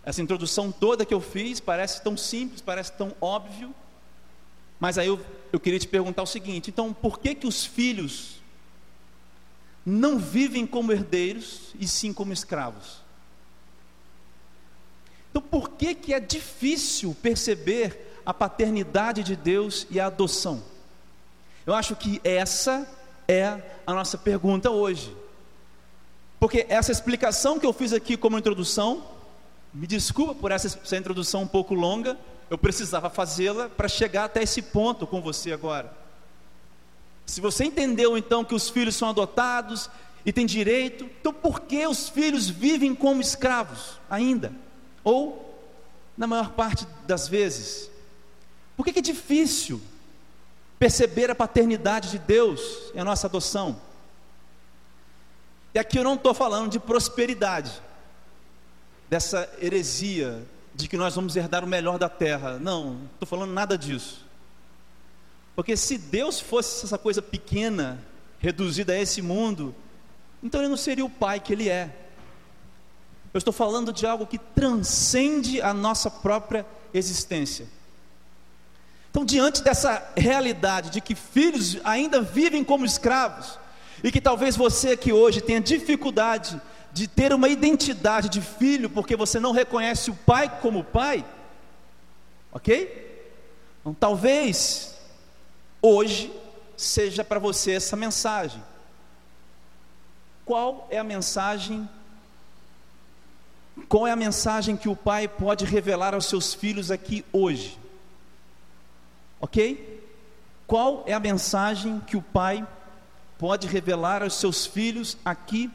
Essa 0.04 0.20
introdução 0.20 0.70
toda 0.70 1.06
que 1.06 1.14
eu 1.14 1.22
fiz 1.22 1.58
parece 1.58 2.02
tão 2.02 2.14
simples, 2.14 2.60
parece 2.60 2.92
tão 2.92 3.16
óbvio, 3.18 3.74
mas 4.78 4.98
aí 4.98 5.06
eu, 5.06 5.18
eu 5.50 5.58
queria 5.58 5.78
te 5.78 5.88
perguntar 5.88 6.22
o 6.22 6.26
seguinte: 6.26 6.68
então, 6.68 6.92
por 6.92 7.18
que 7.18 7.34
que 7.34 7.46
os 7.46 7.64
filhos 7.64 8.42
não 9.86 10.18
vivem 10.18 10.66
como 10.66 10.92
herdeiros 10.92 11.74
e 11.80 11.88
sim 11.88 12.12
como 12.12 12.30
escravos? 12.30 12.98
Então, 15.30 15.40
por 15.40 15.70
que 15.70 15.94
que 15.94 16.12
é 16.12 16.20
difícil 16.20 17.16
perceber 17.22 18.20
a 18.26 18.34
paternidade 18.34 19.22
de 19.22 19.34
Deus 19.34 19.86
e 19.90 19.98
a 19.98 20.08
adoção? 20.08 20.62
Eu 21.66 21.74
acho 21.74 21.96
que 21.96 22.20
essa 22.22 22.97
é 23.28 23.60
a 23.86 23.92
nossa 23.92 24.16
pergunta 24.16 24.70
hoje. 24.70 25.14
Porque 26.40 26.64
essa 26.68 26.90
explicação 26.90 27.58
que 27.58 27.66
eu 27.66 27.72
fiz 27.74 27.92
aqui 27.92 28.16
como 28.16 28.38
introdução, 28.38 29.04
me 29.72 29.86
desculpa 29.86 30.34
por 30.34 30.50
essa, 30.50 30.66
essa 30.66 30.96
introdução 30.96 31.42
um 31.42 31.46
pouco 31.46 31.74
longa, 31.74 32.16
eu 32.48 32.56
precisava 32.56 33.10
fazê-la 33.10 33.68
para 33.68 33.86
chegar 33.86 34.24
até 34.24 34.42
esse 34.42 34.62
ponto 34.62 35.06
com 35.06 35.20
você 35.20 35.52
agora. 35.52 35.92
Se 37.26 37.42
você 37.42 37.64
entendeu 37.64 38.16
então 38.16 38.42
que 38.42 38.54
os 38.54 38.70
filhos 38.70 38.96
são 38.96 39.10
adotados 39.10 39.90
e 40.24 40.32
têm 40.32 40.46
direito, 40.46 41.04
então 41.20 41.32
por 41.32 41.60
que 41.60 41.86
os 41.86 42.08
filhos 42.08 42.48
vivem 42.48 42.94
como 42.94 43.20
escravos 43.20 44.00
ainda? 44.08 44.52
Ou, 45.04 45.54
na 46.16 46.26
maior 46.26 46.52
parte 46.52 46.86
das 47.06 47.28
vezes, 47.28 47.90
por 48.74 48.84
que, 48.84 48.94
que 48.94 49.00
é 49.00 49.02
difícil 49.02 49.82
perceber 50.78 51.30
a 51.30 51.34
paternidade 51.34 52.10
de 52.10 52.18
Deus 52.18 52.90
e 52.94 52.98
a 52.98 53.04
nossa 53.04 53.26
adoção? 53.26 53.80
E 55.74 55.78
aqui 55.78 55.98
eu 55.98 56.04
não 56.04 56.14
estou 56.14 56.32
falando 56.32 56.70
de 56.70 56.78
prosperidade, 56.78 57.82
dessa 59.08 59.48
heresia 59.60 60.46
de 60.74 60.88
que 60.88 60.96
nós 60.96 61.14
vamos 61.14 61.34
herdar 61.34 61.64
o 61.64 61.66
melhor 61.66 61.98
da 61.98 62.08
terra. 62.08 62.58
Não, 62.58 62.94
não 62.94 63.04
estou 63.14 63.26
falando 63.26 63.52
nada 63.52 63.76
disso. 63.76 64.24
Porque 65.56 65.76
se 65.76 65.98
Deus 65.98 66.38
fosse 66.38 66.84
essa 66.84 66.96
coisa 66.96 67.20
pequena, 67.20 67.98
reduzida 68.38 68.92
a 68.92 68.98
esse 68.98 69.20
mundo, 69.20 69.74
então 70.42 70.60
ele 70.60 70.68
não 70.68 70.76
seria 70.76 71.04
o 71.04 71.10
pai 71.10 71.40
que 71.40 71.52
ele 71.52 71.68
é. 71.68 71.94
Eu 73.34 73.38
estou 73.38 73.52
falando 73.52 73.92
de 73.92 74.06
algo 74.06 74.26
que 74.26 74.38
transcende 74.38 75.60
a 75.60 75.74
nossa 75.74 76.10
própria 76.10 76.64
existência. 76.94 77.66
Então, 79.10 79.24
diante 79.24 79.62
dessa 79.62 80.06
realidade 80.16 80.90
de 80.90 81.00
que 81.00 81.14
filhos 81.14 81.78
ainda 81.84 82.20
vivem 82.20 82.62
como 82.62 82.84
escravos, 82.84 83.58
e 84.02 84.12
que 84.12 84.20
talvez 84.20 84.56
você 84.56 84.90
aqui 84.90 85.12
hoje 85.12 85.40
tenha 85.40 85.60
dificuldade 85.60 86.60
de 86.92 87.06
ter 87.06 87.32
uma 87.32 87.48
identidade 87.48 88.28
de 88.28 88.40
filho, 88.40 88.88
porque 88.88 89.16
você 89.16 89.40
não 89.40 89.52
reconhece 89.52 90.10
o 90.10 90.14
pai 90.14 90.60
como 90.60 90.84
pai, 90.84 91.24
ok? 92.52 93.26
Então, 93.80 93.94
talvez 93.94 94.96
hoje 95.82 96.32
seja 96.76 97.24
para 97.24 97.38
você 97.38 97.72
essa 97.72 97.96
mensagem. 97.96 98.62
Qual 100.44 100.86
é 100.90 100.98
a 100.98 101.04
mensagem? 101.04 101.88
Qual 103.88 104.06
é 104.06 104.12
a 104.12 104.16
mensagem 104.16 104.76
que 104.76 104.88
o 104.88 104.96
pai 104.96 105.28
pode 105.28 105.64
revelar 105.64 106.14
aos 106.14 106.26
seus 106.26 106.54
filhos 106.54 106.90
aqui 106.90 107.24
hoje? 107.32 107.78
Ok? 109.40 110.02
Qual 110.66 111.04
é 111.06 111.12
a 111.12 111.20
mensagem 111.20 112.00
que 112.00 112.16
o 112.16 112.22
pai 112.22 112.66
pode 113.38 113.68
revelar 113.68 114.22
aos 114.22 114.34
seus 114.34 114.66
filhos 114.66 115.16
aqui 115.24 115.70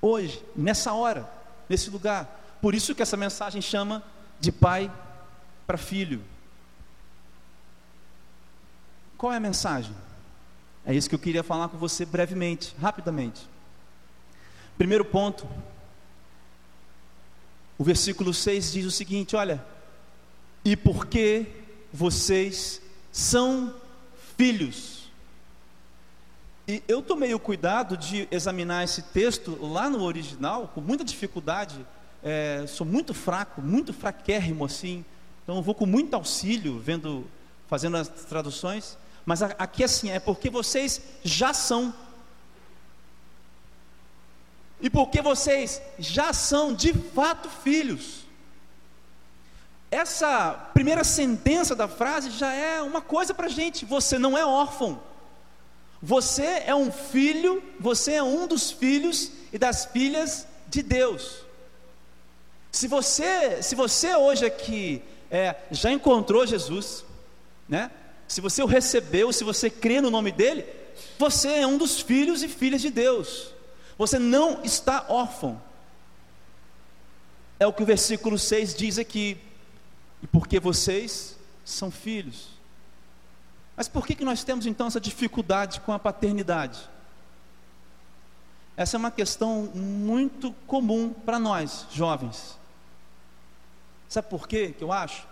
hoje, 0.00 0.42
nessa 0.56 0.92
hora, 0.92 1.28
nesse 1.68 1.90
lugar. 1.90 2.58
Por 2.62 2.74
isso 2.74 2.94
que 2.94 3.02
essa 3.02 3.16
mensagem 3.16 3.60
chama 3.60 4.02
de 4.38 4.52
pai 4.52 4.90
para 5.66 5.76
filho. 5.76 6.22
Qual 9.18 9.32
é 9.32 9.36
a 9.36 9.40
mensagem? 9.40 9.94
É 10.86 10.94
isso 10.94 11.08
que 11.08 11.14
eu 11.14 11.18
queria 11.18 11.42
falar 11.42 11.68
com 11.68 11.76
você 11.76 12.06
brevemente, 12.06 12.74
rapidamente. 12.80 13.46
Primeiro 14.78 15.04
ponto, 15.04 15.46
o 17.76 17.84
versículo 17.84 18.32
6 18.32 18.72
diz 18.72 18.86
o 18.86 18.90
seguinte: 18.90 19.36
olha, 19.36 19.62
e 20.64 20.74
porque 20.76 21.46
vocês 21.92 22.80
são 23.12 23.74
filhos. 24.36 25.00
E 26.66 26.82
eu 26.86 27.02
tomei 27.02 27.34
o 27.34 27.40
cuidado 27.40 27.96
de 27.96 28.28
examinar 28.30 28.84
esse 28.84 29.02
texto 29.02 29.58
lá 29.60 29.90
no 29.90 30.02
original, 30.02 30.70
com 30.74 30.80
muita 30.80 31.02
dificuldade, 31.02 31.84
é, 32.22 32.64
sou 32.68 32.86
muito 32.86 33.12
fraco, 33.12 33.60
muito 33.60 33.92
fraquérrimo 33.92 34.64
assim, 34.64 35.04
então 35.42 35.60
vou 35.62 35.74
com 35.74 35.86
muito 35.86 36.14
auxílio, 36.14 36.78
vendo, 36.78 37.26
fazendo 37.66 37.96
as 37.96 38.08
traduções, 38.08 38.96
mas 39.24 39.42
aqui 39.42 39.82
assim, 39.82 40.10
é 40.10 40.20
porque 40.20 40.48
vocês 40.48 41.02
já 41.24 41.52
são. 41.52 41.92
E 44.80 44.88
porque 44.88 45.20
vocês 45.20 45.82
já 45.98 46.32
são 46.32 46.72
de 46.72 46.92
fato 46.92 47.48
filhos. 47.48 48.19
Essa 49.90 50.52
primeira 50.72 51.02
sentença 51.02 51.74
da 51.74 51.88
frase 51.88 52.30
já 52.30 52.52
é 52.52 52.80
uma 52.80 53.00
coisa 53.00 53.34
para 53.34 53.46
a 53.46 53.50
gente: 53.50 53.84
você 53.84 54.18
não 54.18 54.38
é 54.38 54.44
órfão. 54.44 55.02
Você 56.02 56.62
é 56.64 56.74
um 56.74 56.90
filho, 56.90 57.62
você 57.78 58.12
é 58.12 58.22
um 58.22 58.46
dos 58.46 58.70
filhos 58.70 59.32
e 59.52 59.58
das 59.58 59.84
filhas 59.86 60.46
de 60.68 60.82
Deus. 60.82 61.44
Se 62.72 62.86
você, 62.86 63.62
se 63.62 63.74
você 63.74 64.14
hoje 64.14 64.46
aqui 64.46 65.02
é, 65.30 65.56
já 65.70 65.90
encontrou 65.90 66.46
Jesus, 66.46 67.04
né? 67.68 67.90
Se 68.26 68.40
você 68.40 68.62
o 68.62 68.66
recebeu, 68.66 69.32
se 69.32 69.42
você 69.42 69.68
crê 69.68 70.00
no 70.00 70.08
nome 70.08 70.30
dele, 70.30 70.64
você 71.18 71.48
é 71.48 71.66
um 71.66 71.76
dos 71.76 72.00
filhos 72.00 72.42
e 72.42 72.48
filhas 72.48 72.80
de 72.80 72.88
Deus. 72.88 73.52
Você 73.98 74.18
não 74.18 74.62
está 74.62 75.04
órfão. 75.08 75.60
É 77.58 77.66
o 77.66 77.72
que 77.72 77.82
o 77.82 77.86
versículo 77.86 78.38
6 78.38 78.74
diz 78.74 78.98
aqui. 78.98 79.36
E 80.22 80.26
porque 80.26 80.60
vocês 80.60 81.36
são 81.64 81.90
filhos. 81.90 82.48
Mas 83.76 83.88
por 83.88 84.06
que, 84.06 84.14
que 84.14 84.24
nós 84.24 84.44
temos 84.44 84.66
então 84.66 84.86
essa 84.86 85.00
dificuldade 85.00 85.80
com 85.80 85.92
a 85.92 85.98
paternidade? 85.98 86.88
Essa 88.76 88.96
é 88.96 88.98
uma 88.98 89.10
questão 89.10 89.70
muito 89.74 90.52
comum 90.66 91.12
para 91.12 91.38
nós, 91.38 91.86
jovens. 91.90 92.58
Sabe 94.08 94.28
por 94.28 94.48
quê 94.48 94.74
que 94.76 94.82
eu 94.82 94.92
acho? 94.92 95.26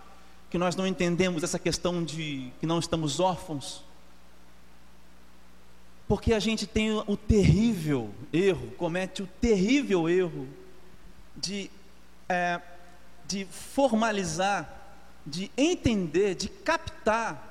Que 0.50 0.58
nós 0.58 0.76
não 0.76 0.86
entendemos 0.86 1.42
essa 1.42 1.58
questão 1.58 2.04
de 2.04 2.52
que 2.60 2.66
não 2.66 2.78
estamos 2.78 3.20
órfãos. 3.20 3.82
Porque 6.06 6.32
a 6.32 6.40
gente 6.40 6.66
tem 6.66 6.90
o 6.92 7.16
terrível 7.16 8.14
erro, 8.32 8.70
comete 8.78 9.22
o 9.22 9.26
terrível 9.26 10.08
erro 10.08 10.48
de, 11.36 11.70
é, 12.28 12.60
de 13.26 13.44
formalizar, 13.46 14.77
de 15.28 15.50
entender, 15.56 16.34
de 16.34 16.48
captar 16.48 17.44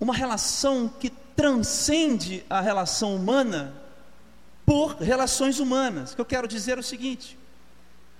uma 0.00 0.14
relação 0.14 0.88
que 0.88 1.10
transcende 1.10 2.44
a 2.50 2.60
relação 2.60 3.14
humana 3.14 3.72
por 4.66 4.96
relações 4.96 5.60
humanas. 5.60 6.12
O 6.12 6.16
que 6.16 6.20
eu 6.20 6.26
quero 6.26 6.48
dizer 6.48 6.76
é 6.76 6.80
o 6.80 6.82
seguinte: 6.82 7.38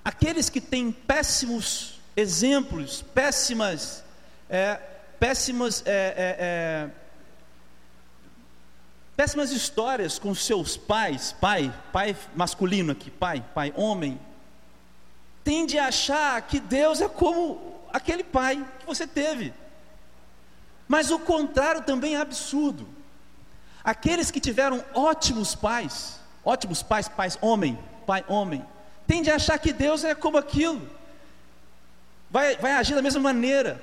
aqueles 0.05 0.49
que 0.49 0.61
têm 0.61 0.93
péssimos 0.93 2.01
exemplos, 2.17 3.03
péssimas, 3.15 4.05
é, 4.49 4.75
péssimas, 5.19 5.83
é, 5.85 5.91
é, 5.91 6.37
é, 6.39 6.91
péssimas 9.17 9.51
histórias 9.51 10.19
com 10.19 10.35
seus 10.35 10.77
pais, 10.77 11.33
pai, 11.33 11.75
pai 11.93 12.17
masculino 12.35 12.93
aqui, 12.93 13.11
pai, 13.11 13.45
pai, 13.55 13.73
homem, 13.77 14.21
tende 15.43 15.79
a 15.79 15.87
achar 15.87 16.41
que 16.43 16.61
Deus 16.61 17.01
é 17.01 17.09
como 17.09 17.72
aquele 17.93 18.25
pai 18.25 18.67
que 18.81 18.87
você 18.87 19.07
teve. 19.07 19.53
Mas 20.89 21.11
o 21.11 21.19
contrário 21.19 21.83
também 21.83 22.17
é 22.17 22.21
absurdo. 22.21 22.89
Aqueles 23.85 24.31
que 24.31 24.41
tiveram 24.41 24.85
ótimos 24.95 25.55
pais, 25.55 26.21
ótimos 26.45 26.83
pais, 26.83 27.09
pais 27.09 27.39
homem, 27.41 27.79
pai 28.07 28.25
homem, 28.29 28.65
tendem 29.07 29.33
a 29.33 29.37
achar 29.37 29.59
que 29.59 29.73
Deus 29.73 30.05
é 30.05 30.15
como 30.15 30.39
aquilo, 30.39 30.89
vai, 32.31 32.57
vai 32.57 32.73
agir 32.73 32.95
da 32.95 33.03
mesma 33.03 33.21
maneira. 33.21 33.83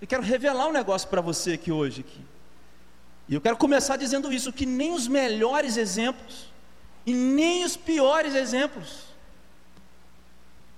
Eu 0.00 0.06
quero 0.06 0.22
revelar 0.22 0.66
um 0.66 0.72
negócio 0.72 1.08
para 1.08 1.20
você 1.20 1.52
aqui 1.52 1.72
hoje. 1.72 2.00
Aqui. 2.00 2.24
E 3.28 3.34
eu 3.34 3.40
quero 3.40 3.56
começar 3.56 3.96
dizendo 3.96 4.32
isso: 4.32 4.52
que 4.52 4.66
nem 4.66 4.92
os 4.92 5.06
melhores 5.06 5.76
exemplos 5.76 6.48
e 7.04 7.12
nem 7.12 7.64
os 7.64 7.76
piores 7.76 8.34
exemplos 8.34 9.08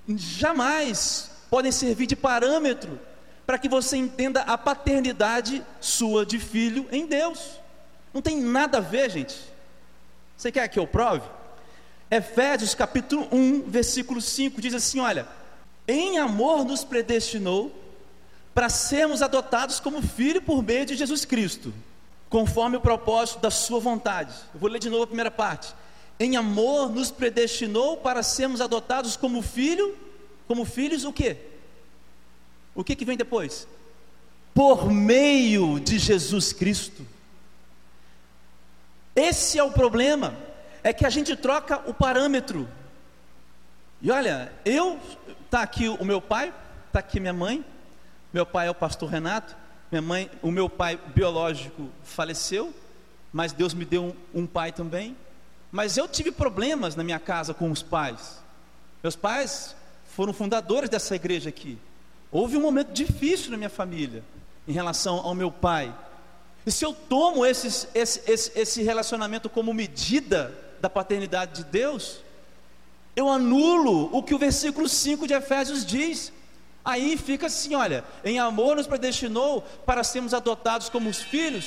jamais 0.09 1.31
podem 1.50 1.73
servir 1.73 2.07
de 2.07 2.14
parâmetro 2.14 2.99
para 3.45 3.59
que 3.59 3.69
você 3.69 3.97
entenda 3.97 4.42
a 4.42 4.57
paternidade 4.57 5.66
sua 5.80 6.25
de 6.25 6.38
filho 6.38 6.87
em 6.92 7.04
Deus. 7.04 7.59
Não 8.14 8.23
tem 8.23 8.40
nada 8.40 8.78
a 8.78 8.80
ver, 8.80 9.11
gente. 9.11 9.37
Você 10.37 10.52
quer 10.52 10.69
que 10.69 10.78
eu 10.78 10.87
prove? 10.87 11.28
Efésios 12.11 12.75
capítulo 12.75 13.28
1, 13.33 13.64
versículo 13.69 14.21
5 14.21 14.61
diz 14.61 14.73
assim: 14.73 15.00
Olha, 15.00 15.26
em 15.87 16.19
amor 16.19 16.64
nos 16.64 16.85
predestinou 16.85 17.73
para 18.54 18.69
sermos 18.69 19.21
adotados 19.21 19.80
como 19.80 20.00
filho 20.00 20.40
por 20.40 20.62
meio 20.62 20.87
de 20.87 20.95
Jesus 20.95 21.25
Cristo, 21.25 21.75
conforme 22.28 22.76
o 22.76 22.80
propósito 22.80 23.40
da 23.40 23.50
Sua 23.50 23.80
vontade. 23.80 24.33
Eu 24.54 24.61
vou 24.61 24.71
ler 24.71 24.78
de 24.78 24.88
novo 24.88 25.02
a 25.02 25.07
primeira 25.07 25.30
parte. 25.30 25.75
Em 26.19 26.37
amor 26.37 26.90
nos 26.90 27.11
predestinou 27.11 27.97
para 27.97 28.23
sermos 28.23 28.61
adotados 28.61 29.16
como 29.16 29.42
filho, 29.42 29.97
como 30.50 30.64
filhos 30.64 31.04
o 31.04 31.12
quê? 31.12 31.37
O 32.75 32.83
que, 32.83 32.97
que 32.97 33.04
vem 33.04 33.16
depois? 33.16 33.69
Por 34.52 34.90
meio 34.90 35.78
de 35.78 35.97
Jesus 35.97 36.52
Cristo. 36.52 37.07
Esse 39.14 39.61
é 39.61 39.62
o 39.62 39.71
problema, 39.71 40.37
é 40.83 40.92
que 40.92 41.07
a 41.07 41.09
gente 41.09 41.37
troca 41.37 41.88
o 41.88 41.95
parâmetro. 41.95 42.69
E 44.02 44.11
olha, 44.11 44.52
eu, 44.64 44.99
está 45.45 45.62
aqui 45.62 45.88
o 45.88 46.04
meu 46.04 46.21
pai, 46.21 46.52
está 46.88 46.99
aqui 46.99 47.21
minha 47.21 47.33
mãe, 47.33 47.64
meu 48.33 48.45
pai 48.45 48.66
é 48.66 48.71
o 48.73 48.75
pastor 48.75 49.09
Renato, 49.09 49.57
minha 49.88 50.02
mãe, 50.02 50.28
o 50.42 50.50
meu 50.50 50.69
pai 50.69 50.99
biológico 51.14 51.88
faleceu, 52.02 52.75
mas 53.33 53.52
Deus 53.52 53.73
me 53.73 53.85
deu 53.85 54.02
um, 54.35 54.40
um 54.42 54.47
pai 54.49 54.73
também. 54.73 55.16
Mas 55.71 55.97
eu 55.97 56.09
tive 56.09 56.33
problemas 56.33 56.97
na 56.97 57.04
minha 57.04 57.21
casa 57.21 57.54
com 57.54 57.71
os 57.71 57.85
pais. 57.85 58.42
Meus 59.00 59.14
pais 59.14 59.76
foram 60.14 60.33
fundadores 60.33 60.90
dessa 60.90 61.14
igreja 61.14 61.49
aqui. 61.49 61.79
Houve 62.31 62.57
um 62.57 62.61
momento 62.61 62.93
difícil 62.93 63.50
na 63.50 63.57
minha 63.57 63.71
família 63.71 64.23
em 64.67 64.73
relação 64.73 65.19
ao 65.19 65.35
meu 65.35 65.50
pai. 65.50 65.95
E 66.64 66.71
se 66.71 66.85
eu 66.85 66.93
tomo 66.93 67.45
esses, 67.45 67.88
esse, 67.95 68.23
esse, 68.31 68.59
esse 68.59 68.83
relacionamento 68.83 69.49
como 69.49 69.73
medida 69.73 70.55
da 70.81 70.90
paternidade 70.90 71.62
de 71.62 71.71
Deus, 71.71 72.19
eu 73.17 73.29
anulo 73.29 74.11
o 74.17 74.23
que 74.23 74.35
o 74.35 74.38
versículo 74.38 74.88
5 74.88 75.26
de 75.26 75.35
Efésios 75.35 75.85
diz. 75.85 76.33
Aí 76.85 77.17
fica 77.17 77.47
assim: 77.47 77.75
olha, 77.75 78.05
em 78.25 78.38
amor 78.38 78.76
nos 78.76 78.87
predestinou 78.87 79.62
para 79.85 80.05
sermos 80.05 80.35
adotados 80.35 80.88
como 80.88 81.09
os 81.09 81.21
filhos, 81.21 81.67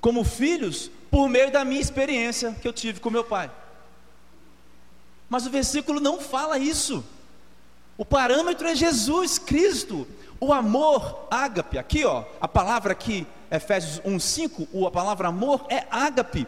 como 0.00 0.24
filhos, 0.24 0.90
por 1.10 1.28
meio 1.28 1.50
da 1.50 1.64
minha 1.64 1.80
experiência 1.80 2.52
que 2.60 2.66
eu 2.66 2.72
tive 2.72 3.00
com 3.00 3.10
meu 3.10 3.24
pai. 3.24 3.50
Mas 5.28 5.46
o 5.46 5.50
versículo 5.50 6.00
não 6.00 6.20
fala 6.20 6.58
isso. 6.58 7.04
O 7.96 8.04
parâmetro 8.04 8.66
é 8.66 8.74
Jesus 8.74 9.38
Cristo. 9.38 10.06
O 10.40 10.52
amor, 10.52 11.26
ágape, 11.30 11.78
aqui 11.78 12.04
ó, 12.04 12.24
a 12.40 12.48
palavra 12.48 12.92
aqui, 12.92 13.26
Efésios 13.50 14.00
1:5, 14.04 14.86
a 14.86 14.90
palavra 14.90 15.28
amor 15.28 15.64
é 15.68 15.86
ágape. 15.90 16.46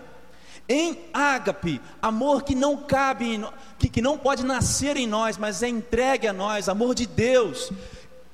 Em 0.68 0.98
ágape, 1.14 1.80
amor 2.02 2.42
que 2.42 2.54
não 2.54 2.76
cabe, 2.76 3.40
que, 3.78 3.88
que 3.88 4.02
não 4.02 4.18
pode 4.18 4.44
nascer 4.44 4.96
em 4.96 5.06
nós, 5.06 5.38
mas 5.38 5.62
é 5.62 5.68
entregue 5.68 6.26
a 6.26 6.32
nós, 6.32 6.68
amor 6.68 6.92
de 6.92 7.06
Deus, 7.06 7.70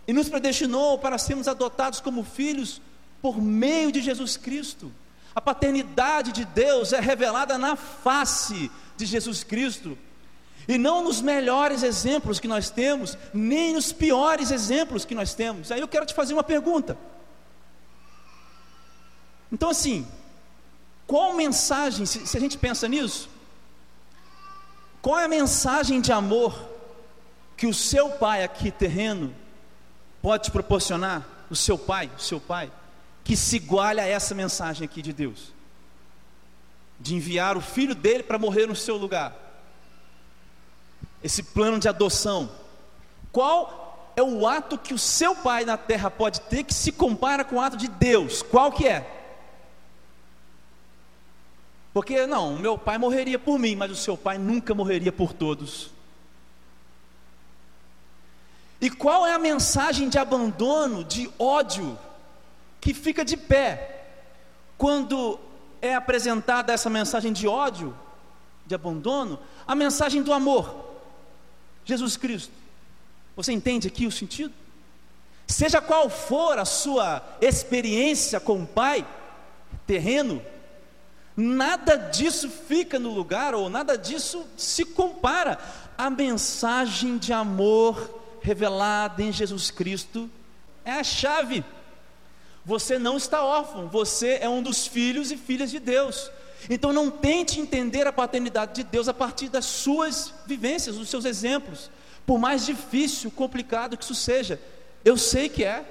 e 0.09 0.15
nos 0.15 0.31
predestinou 0.31 0.99
para 0.99 1.19
sermos 1.19 1.47
adotados 1.47 2.01
como 2.01 2.25
filhos 2.25 2.81
por 3.21 3.41
meio 3.41 3.93
de 3.93 4.01
Jesus 4.01 4.39
Cristo. 4.39 4.91
A 5.35 5.41
paternidade 5.41 6.33
de 6.33 6.45
Deus 6.47 6.95
é 6.95 7.01
revelada 7.01 7.59
na 7.59 7.77
face 7.77 8.71
de 8.97 9.05
Jesus 9.05 9.45
Cristo. 9.45 9.97
E 10.69 10.79
não 10.79 11.03
nos 11.03 11.21
melhores 11.21 11.83
exemplos 11.83 12.39
que 12.39 12.47
nós 12.47 12.71
temos, 12.71 13.19
nem 13.35 13.75
nos 13.75 13.93
piores 13.93 14.51
exemplos 14.51 15.05
que 15.05 15.15
nós 15.15 15.35
temos. 15.35 15.73
Aí 15.73 15.81
eu 15.81 15.89
quero 15.89 16.07
te 16.07 16.15
fazer 16.15 16.35
uma 16.35 16.45
pergunta. 16.45 16.97
Então, 19.51 19.71
assim, 19.71 20.07
qual 21.07 21.35
mensagem, 21.35 22.07
se, 22.07 22.27
se 22.27 22.37
a 22.37 22.41
gente 22.41 22.57
pensa 22.57 22.87
nisso, 22.89 23.29
qual 25.01 25.19
é 25.19 25.25
a 25.25 25.29
mensagem 25.29 26.01
de 26.01 26.13
amor 26.13 26.57
que 27.57 27.67
o 27.67 27.75
seu 27.75 28.11
pai 28.11 28.45
aqui 28.45 28.71
terreno 28.71 29.35
pode 30.23 30.45
te 30.45 30.51
proporcionar? 30.51 31.27
O 31.51 31.57
seu 31.57 31.77
pai, 31.77 32.11
o 32.17 32.21
seu 32.21 32.41
pai, 32.41 32.73
que 33.25 33.37
se 33.37 33.57
iguale 33.57 34.01
a 34.01 34.07
essa 34.07 34.35
mensagem 34.35 34.85
aqui 34.85 35.03
de 35.03 35.13
Deus, 35.13 35.53
de 36.99 37.15
enviar 37.15 37.57
o 37.57 37.61
filho 37.61 37.95
dele 37.95 38.23
para 38.23 38.39
morrer 38.39 38.67
no 38.67 38.77
seu 38.77 38.97
lugar 38.97 39.52
esse 41.23 41.43
plano 41.43 41.79
de 41.79 41.89
adoção. 41.89 42.51
Qual 43.31 44.13
é 44.17 44.23
o 44.23 44.47
ato 44.47 44.77
que 44.77 44.93
o 44.93 44.99
seu 44.99 45.35
pai 45.35 45.65
na 45.65 45.77
terra 45.77 46.11
pode 46.11 46.41
ter 46.43 46.65
que 46.65 46.75
se 46.75 46.93
compara 46.93 47.45
com 47.45 47.57
o 47.57 47.61
ato 47.61 47.77
de 47.77 47.89
Deus? 47.89 48.43
Qual 48.43 48.73
que 48.73 48.87
é? 48.87 49.21
Porque 51.93 52.27
não, 52.27 52.57
meu 52.57 52.79
pai 52.79 52.97
morreria 52.97 53.39
por 53.39 53.59
mim, 53.59 53.77
mas 53.77 53.91
o 53.91 53.97
seu 53.97 54.17
pai 54.17 54.39
nunca 54.39 54.75
morreria 54.75 55.13
por 55.13 55.33
todos. 55.33 55.91
E 58.81 58.91
qual 58.91 59.27
é 59.27 59.33
a 59.33 59.39
mensagem 59.39 60.09
de 60.09 60.19
abandono, 60.19 61.05
de 61.05 61.31
ódio, 61.39 61.99
que 62.81 62.93
fica 62.93 63.25
de 63.25 63.37
pé 63.37 64.07
quando 64.77 65.39
é 65.81 65.95
apresentada 65.95 66.73
essa 66.73 66.91
mensagem 66.91 67.33
de 67.33 67.47
ódio, 67.47 67.97
de 68.67 68.75
abandono, 68.75 69.39
a 69.67 69.75
mensagem 69.75 70.23
do 70.23 70.33
amor? 70.33 70.92
Jesus 71.85 72.17
Cristo. 72.17 72.53
Você 73.37 73.53
entende 73.53 73.89
aqui 73.89 74.07
o 74.07 74.13
sentido? 74.13 74.53
Seja 75.47 75.81
qual 75.81 76.09
for 76.09 76.59
a 76.59 76.65
sua 76.65 77.23
experiência 77.41 78.41
com 78.41 78.63
o 78.63 78.67
Pai 78.67 79.07
terreno, 79.87 80.43
nada 81.37 81.97
disso 81.97 82.49
fica 82.49 82.99
no 82.99 83.11
lugar, 83.11 83.55
ou 83.55 83.69
nada 83.69 83.97
disso 83.97 84.47
se 84.57 84.85
compara 84.85 85.59
à 85.97 86.09
mensagem 86.09 87.19
de 87.19 87.33
amor 87.33 88.21
revelada 88.41 89.23
em 89.23 89.33
Jesus 89.33 89.71
Cristo. 89.71 90.31
É 90.85 90.93
a 90.93 91.05
chave. 91.05 91.65
Você 92.65 92.99
não 92.99 93.17
está 93.17 93.43
órfão, 93.43 93.89
você 93.89 94.39
é 94.41 94.49
um 94.49 94.63
dos 94.63 94.87
filhos 94.87 95.33
e 95.33 95.37
filhas 95.37 95.71
de 95.71 95.81
Deus. 95.81 96.31
Então 96.71 96.93
não 96.93 97.11
tente 97.11 97.61
entender 97.61 98.07
a 98.07 98.13
paternidade 98.13 98.75
de 98.75 98.85
Deus 98.85 99.09
a 99.09 99.15
partir 99.15 99.49
das 99.49 99.65
suas 99.65 100.33
vivências, 100.47 100.97
dos 100.97 101.09
seus 101.09 101.25
exemplos. 101.25 101.91
Por 102.27 102.39
mais 102.39 102.65
difícil, 102.65 103.31
complicado 103.31 103.97
que 103.97 104.05
isso 104.05 104.15
seja, 104.15 104.61
eu 105.05 105.17
sei 105.17 105.49
que 105.49 105.65
é. 105.65 105.85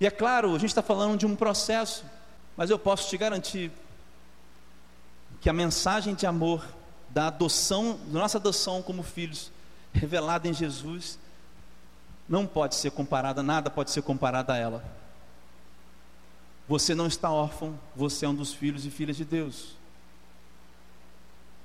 E 0.00 0.06
é 0.06 0.10
claro, 0.10 0.54
a 0.54 0.58
gente 0.58 0.70
está 0.70 0.82
falando 0.82 1.18
de 1.18 1.26
um 1.26 1.34
processo, 1.34 2.04
mas 2.56 2.70
eu 2.70 2.78
posso 2.78 3.08
te 3.08 3.16
garantir 3.16 3.70
que 5.40 5.48
a 5.48 5.52
mensagem 5.52 6.14
de 6.14 6.26
amor 6.26 6.64
da 7.08 7.28
adoção, 7.28 7.98
da 8.06 8.20
nossa 8.20 8.38
adoção 8.38 8.82
como 8.82 9.02
filhos, 9.02 9.50
revelada 9.92 10.46
em 10.46 10.52
Jesus, 10.52 11.18
não 12.28 12.46
pode 12.46 12.74
ser 12.74 12.90
comparada, 12.90 13.42
nada 13.42 13.70
pode 13.70 13.90
ser 13.90 14.02
comparado 14.02 14.52
a 14.52 14.56
ela. 14.56 14.84
Você 16.68 16.94
não 16.94 17.06
está 17.06 17.30
órfão, 17.30 17.78
você 17.96 18.26
é 18.26 18.28
um 18.28 18.34
dos 18.34 18.52
filhos 18.52 18.84
e 18.84 18.90
filhas 18.90 19.16
de 19.16 19.24
Deus. 19.24 19.76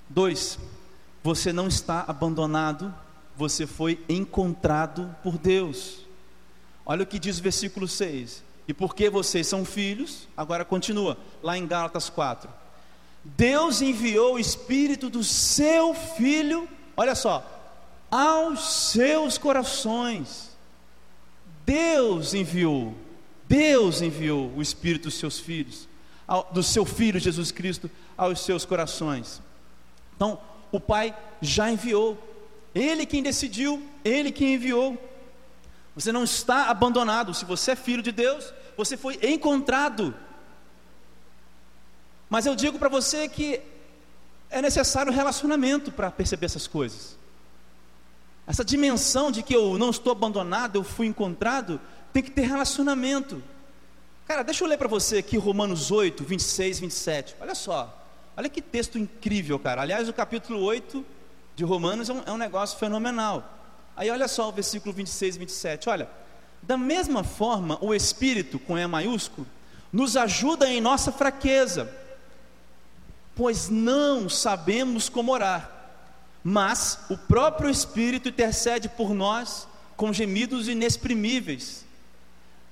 Dois, 0.09 0.57
você 1.21 1.51
não 1.51 1.67
está 1.67 2.05
abandonado, 2.07 2.93
você 3.35 3.67
foi 3.67 4.03
encontrado 4.07 5.13
por 5.21 5.37
Deus. 5.37 5.99
Olha 6.85 7.03
o 7.03 7.07
que 7.07 7.19
diz 7.19 7.39
o 7.39 7.43
versículo 7.43 7.87
6. 7.87 8.43
E 8.67 8.73
porque 8.73 9.09
vocês 9.09 9.45
são 9.45 9.65
filhos, 9.65 10.27
agora 10.37 10.63
continua, 10.63 11.17
lá 11.41 11.57
em 11.57 11.67
Gálatas 11.67 12.09
4. 12.09 12.49
Deus 13.23 13.81
enviou 13.81 14.35
o 14.35 14.39
Espírito 14.39 15.09
do 15.09 15.23
seu 15.23 15.93
Filho, 15.93 16.67
olha 16.95 17.15
só, 17.15 17.45
aos 18.09 18.91
seus 18.91 19.37
corações. 19.37 20.51
Deus 21.65 22.33
enviou 22.33 22.93
Deus 23.53 24.01
enviou 24.01 24.51
o 24.55 24.63
Espírito 24.63 25.03
dos 25.03 25.13
seus 25.13 25.39
filhos, 25.39 25.87
do 26.51 26.63
seu 26.63 26.85
Filho 26.85 27.19
Jesus 27.19 27.51
Cristo, 27.51 27.87
aos 28.17 28.39
seus 28.39 28.65
corações. 28.65 29.43
Então, 30.15 30.39
o 30.71 30.79
Pai 30.79 31.15
já 31.39 31.69
enviou, 31.69 32.17
Ele 32.73 33.05
quem 33.05 33.21
decidiu, 33.21 33.87
Ele 34.03 34.31
quem 34.31 34.55
enviou. 34.55 34.97
Você 35.93 36.11
não 36.11 36.23
está 36.23 36.71
abandonado, 36.71 37.31
se 37.35 37.45
você 37.45 37.73
é 37.73 37.75
filho 37.75 38.01
de 38.01 38.11
Deus, 38.11 38.51
você 38.75 38.97
foi 38.97 39.19
encontrado. 39.21 40.15
Mas 42.27 42.47
eu 42.47 42.55
digo 42.55 42.79
para 42.79 42.89
você 42.89 43.29
que 43.29 43.61
é 44.49 44.63
necessário 44.63 45.13
relacionamento 45.13 45.91
para 45.91 46.09
perceber 46.09 46.47
essas 46.47 46.65
coisas. 46.65 47.15
Essa 48.47 48.65
dimensão 48.65 49.31
de 49.31 49.43
que 49.43 49.55
eu 49.55 49.77
não 49.77 49.91
estou 49.91 50.11
abandonado, 50.11 50.75
eu 50.75 50.83
fui 50.83 51.05
encontrado, 51.05 51.79
tem 52.13 52.21
que 52.21 52.31
ter 52.31 52.43
relacionamento. 52.43 53.43
Cara, 54.27 54.43
deixa 54.43 54.63
eu 54.63 54.67
ler 54.67 54.77
para 54.77 54.87
você 54.87 55.17
aqui 55.17 55.35
Romanos 55.35 55.91
8, 55.91 56.23
26, 56.23 56.79
27. 56.79 57.35
Olha 57.41 57.55
só. 57.55 57.99
Olha 58.37 58.47
que 58.47 58.61
texto 58.61 58.97
incrível, 58.97 59.59
cara. 59.59 59.81
Aliás, 59.81 60.07
o 60.07 60.13
capítulo 60.13 60.61
8 60.63 61.03
de 61.55 61.63
Romanos 61.63 62.09
é 62.09 62.13
um, 62.13 62.23
é 62.27 62.31
um 62.31 62.37
negócio 62.37 62.77
fenomenal. 62.77 63.59
Aí 63.95 64.09
olha 64.09 64.27
só 64.27 64.49
o 64.49 64.51
versículo 64.51 64.93
26 64.93 65.35
e 65.35 65.39
27. 65.39 65.89
Olha, 65.89 66.09
da 66.61 66.77
mesma 66.77 67.23
forma, 67.23 67.77
o 67.81 67.93
Espírito, 67.93 68.57
com 68.57 68.77
E 68.77 68.87
maiúsculo, 68.87 69.45
nos 69.91 70.15
ajuda 70.15 70.67
em 70.69 70.81
nossa 70.81 71.11
fraqueza, 71.11 71.91
pois 73.35 73.69
não 73.69 74.29
sabemos 74.29 75.09
como 75.09 75.31
orar, 75.31 75.69
mas 76.43 76.99
o 77.09 77.17
próprio 77.17 77.69
Espírito 77.69 78.29
intercede 78.29 78.89
por 78.89 79.13
nós 79.13 79.67
com 79.95 80.11
gemidos 80.11 80.67
inexprimíveis. 80.67 81.85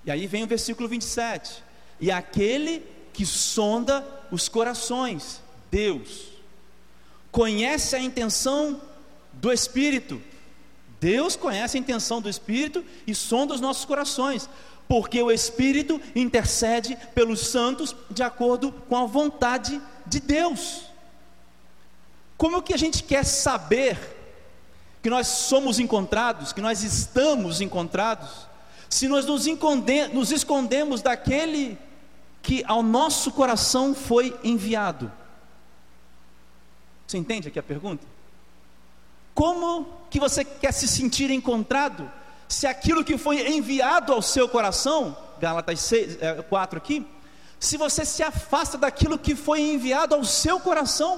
E 0.05 0.11
aí 0.11 0.27
vem 0.27 0.43
o 0.43 0.47
versículo 0.47 0.87
27. 0.89 1.63
E 1.99 2.11
aquele 2.11 2.85
que 3.13 3.25
sonda 3.25 4.05
os 4.31 4.47
corações, 4.49 5.41
Deus, 5.69 6.29
conhece 7.31 7.95
a 7.95 7.99
intenção 7.99 8.81
do 9.33 9.51
Espírito. 9.51 10.21
Deus 10.99 11.35
conhece 11.35 11.77
a 11.77 11.79
intenção 11.79 12.21
do 12.21 12.29
Espírito 12.29 12.85
e 13.07 13.15
sonda 13.15 13.53
os 13.53 13.61
nossos 13.61 13.85
corações, 13.85 14.49
porque 14.87 15.21
o 15.21 15.31
Espírito 15.31 15.99
intercede 16.15 16.97
pelos 17.15 17.47
santos 17.47 17.95
de 18.09 18.21
acordo 18.21 18.71
com 18.87 18.95
a 18.95 19.05
vontade 19.05 19.81
de 20.05 20.19
Deus. 20.19 20.83
Como 22.37 22.61
que 22.61 22.73
a 22.73 22.77
gente 22.77 23.03
quer 23.03 23.23
saber 23.23 23.97
que 25.01 25.09
nós 25.09 25.27
somos 25.27 25.79
encontrados, 25.79 26.53
que 26.53 26.61
nós 26.61 26.83
estamos 26.83 27.61
encontrados, 27.61 28.50
se 28.91 29.07
nós 29.07 29.25
nos, 29.25 29.45
nos 30.11 30.31
escondemos 30.33 31.01
daquele 31.01 31.77
que 32.43 32.61
ao 32.67 32.83
nosso 32.83 33.31
coração 33.31 33.95
foi 33.95 34.37
enviado? 34.43 35.09
Você 37.07 37.17
entende 37.17 37.47
aqui 37.47 37.57
a 37.57 37.63
pergunta? 37.63 38.05
Como 39.33 39.87
que 40.09 40.19
você 40.19 40.43
quer 40.43 40.73
se 40.73 40.89
sentir 40.89 41.31
encontrado 41.31 42.11
se 42.49 42.67
aquilo 42.67 43.01
que 43.01 43.17
foi 43.17 43.55
enviado 43.55 44.11
ao 44.11 44.21
seu 44.21 44.49
coração, 44.49 45.15
Gálatas 45.39 45.79
6, 45.79 46.17
4 46.49 46.77
é, 46.77 46.81
aqui, 46.81 47.07
se 47.61 47.77
você 47.77 48.03
se 48.03 48.21
afasta 48.21 48.77
daquilo 48.77 49.17
que 49.17 49.35
foi 49.35 49.61
enviado 49.61 50.15
ao 50.15 50.25
seu 50.25 50.59
coração? 50.59 51.17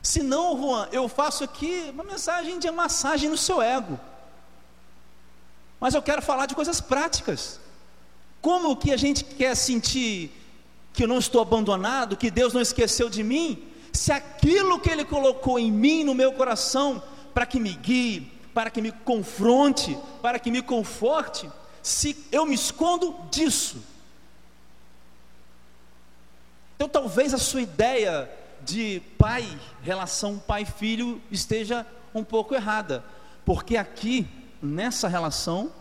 Se 0.00 0.22
não, 0.22 0.56
Juan, 0.56 0.88
eu 0.92 1.08
faço 1.08 1.42
aqui 1.42 1.90
uma 1.92 2.04
mensagem 2.04 2.60
de 2.60 2.70
massagem 2.70 3.28
no 3.28 3.36
seu 3.36 3.60
ego. 3.60 3.98
Mas 5.80 5.94
eu 5.94 6.02
quero 6.02 6.22
falar 6.22 6.46
de 6.46 6.54
coisas 6.54 6.80
práticas. 6.80 7.60
Como 8.40 8.76
que 8.76 8.92
a 8.92 8.96
gente 8.96 9.24
quer 9.24 9.54
sentir 9.54 10.32
que 10.92 11.04
eu 11.04 11.08
não 11.08 11.18
estou 11.18 11.40
abandonado, 11.40 12.16
que 12.16 12.30
Deus 12.30 12.52
não 12.52 12.60
esqueceu 12.60 13.08
de 13.08 13.22
mim, 13.22 13.62
se 13.92 14.12
aquilo 14.12 14.80
que 14.80 14.90
Ele 14.90 15.04
colocou 15.04 15.58
em 15.58 15.70
mim, 15.70 16.04
no 16.04 16.14
meu 16.14 16.32
coração, 16.32 17.02
para 17.32 17.46
que 17.46 17.60
me 17.60 17.72
guie, 17.72 18.32
para 18.52 18.70
que 18.70 18.82
me 18.82 18.90
confronte, 18.90 19.96
para 20.20 20.38
que 20.38 20.50
me 20.50 20.60
conforte, 20.60 21.50
se 21.82 22.16
eu 22.32 22.44
me 22.44 22.54
escondo 22.54 23.14
disso. 23.30 23.82
Então 26.74 26.88
talvez 26.88 27.32
a 27.32 27.38
sua 27.38 27.62
ideia 27.62 28.30
de 28.62 29.00
pai, 29.16 29.46
relação 29.82 30.38
pai-filho, 30.38 31.20
esteja 31.30 31.86
um 32.14 32.24
pouco 32.24 32.54
errada, 32.54 33.04
porque 33.44 33.76
aqui, 33.76 34.26
nessa 34.62 35.08
relação, 35.08 35.72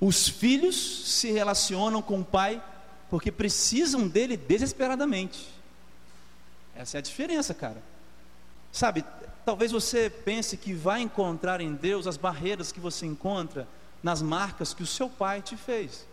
os 0.00 0.28
filhos 0.28 0.76
se 1.08 1.30
relacionam 1.32 2.02
com 2.02 2.20
o 2.20 2.24
pai 2.24 2.62
porque 3.08 3.30
precisam 3.30 4.08
dele 4.08 4.36
desesperadamente. 4.36 5.48
Essa 6.74 6.96
é 6.96 6.98
a 6.98 7.02
diferença, 7.02 7.54
cara. 7.54 7.82
Sabe, 8.72 9.04
talvez 9.44 9.70
você 9.70 10.10
pense 10.10 10.56
que 10.56 10.74
vai 10.74 11.00
encontrar 11.00 11.60
em 11.60 11.74
Deus 11.74 12.06
as 12.06 12.16
barreiras 12.16 12.72
que 12.72 12.80
você 12.80 13.06
encontra 13.06 13.68
nas 14.02 14.20
marcas 14.20 14.74
que 14.74 14.82
o 14.82 14.86
seu 14.86 15.08
pai 15.08 15.40
te 15.40 15.56
fez. 15.56 16.06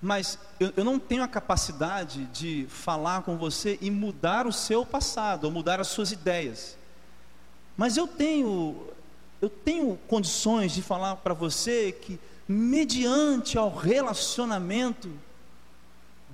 Mas 0.00 0.38
eu, 0.58 0.72
eu, 0.76 0.84
não 0.84 0.98
tenho 0.98 1.22
a 1.22 1.28
capacidade 1.28 2.24
de 2.26 2.66
falar 2.70 3.22
com 3.22 3.36
você 3.36 3.76
e 3.82 3.90
mudar 3.90 4.46
o 4.46 4.52
seu 4.52 4.86
passado, 4.86 5.44
ou 5.44 5.50
mudar 5.50 5.78
as 5.78 5.88
suas 5.88 6.10
ideias. 6.10 6.78
Mas 7.80 7.96
eu 7.96 8.06
tenho, 8.06 8.76
eu 9.40 9.48
tenho 9.48 9.98
condições 10.06 10.70
de 10.72 10.82
falar 10.82 11.16
para 11.16 11.32
você 11.32 11.90
que, 11.90 12.20
mediante 12.46 13.56
ao 13.56 13.74
relacionamento, 13.74 15.10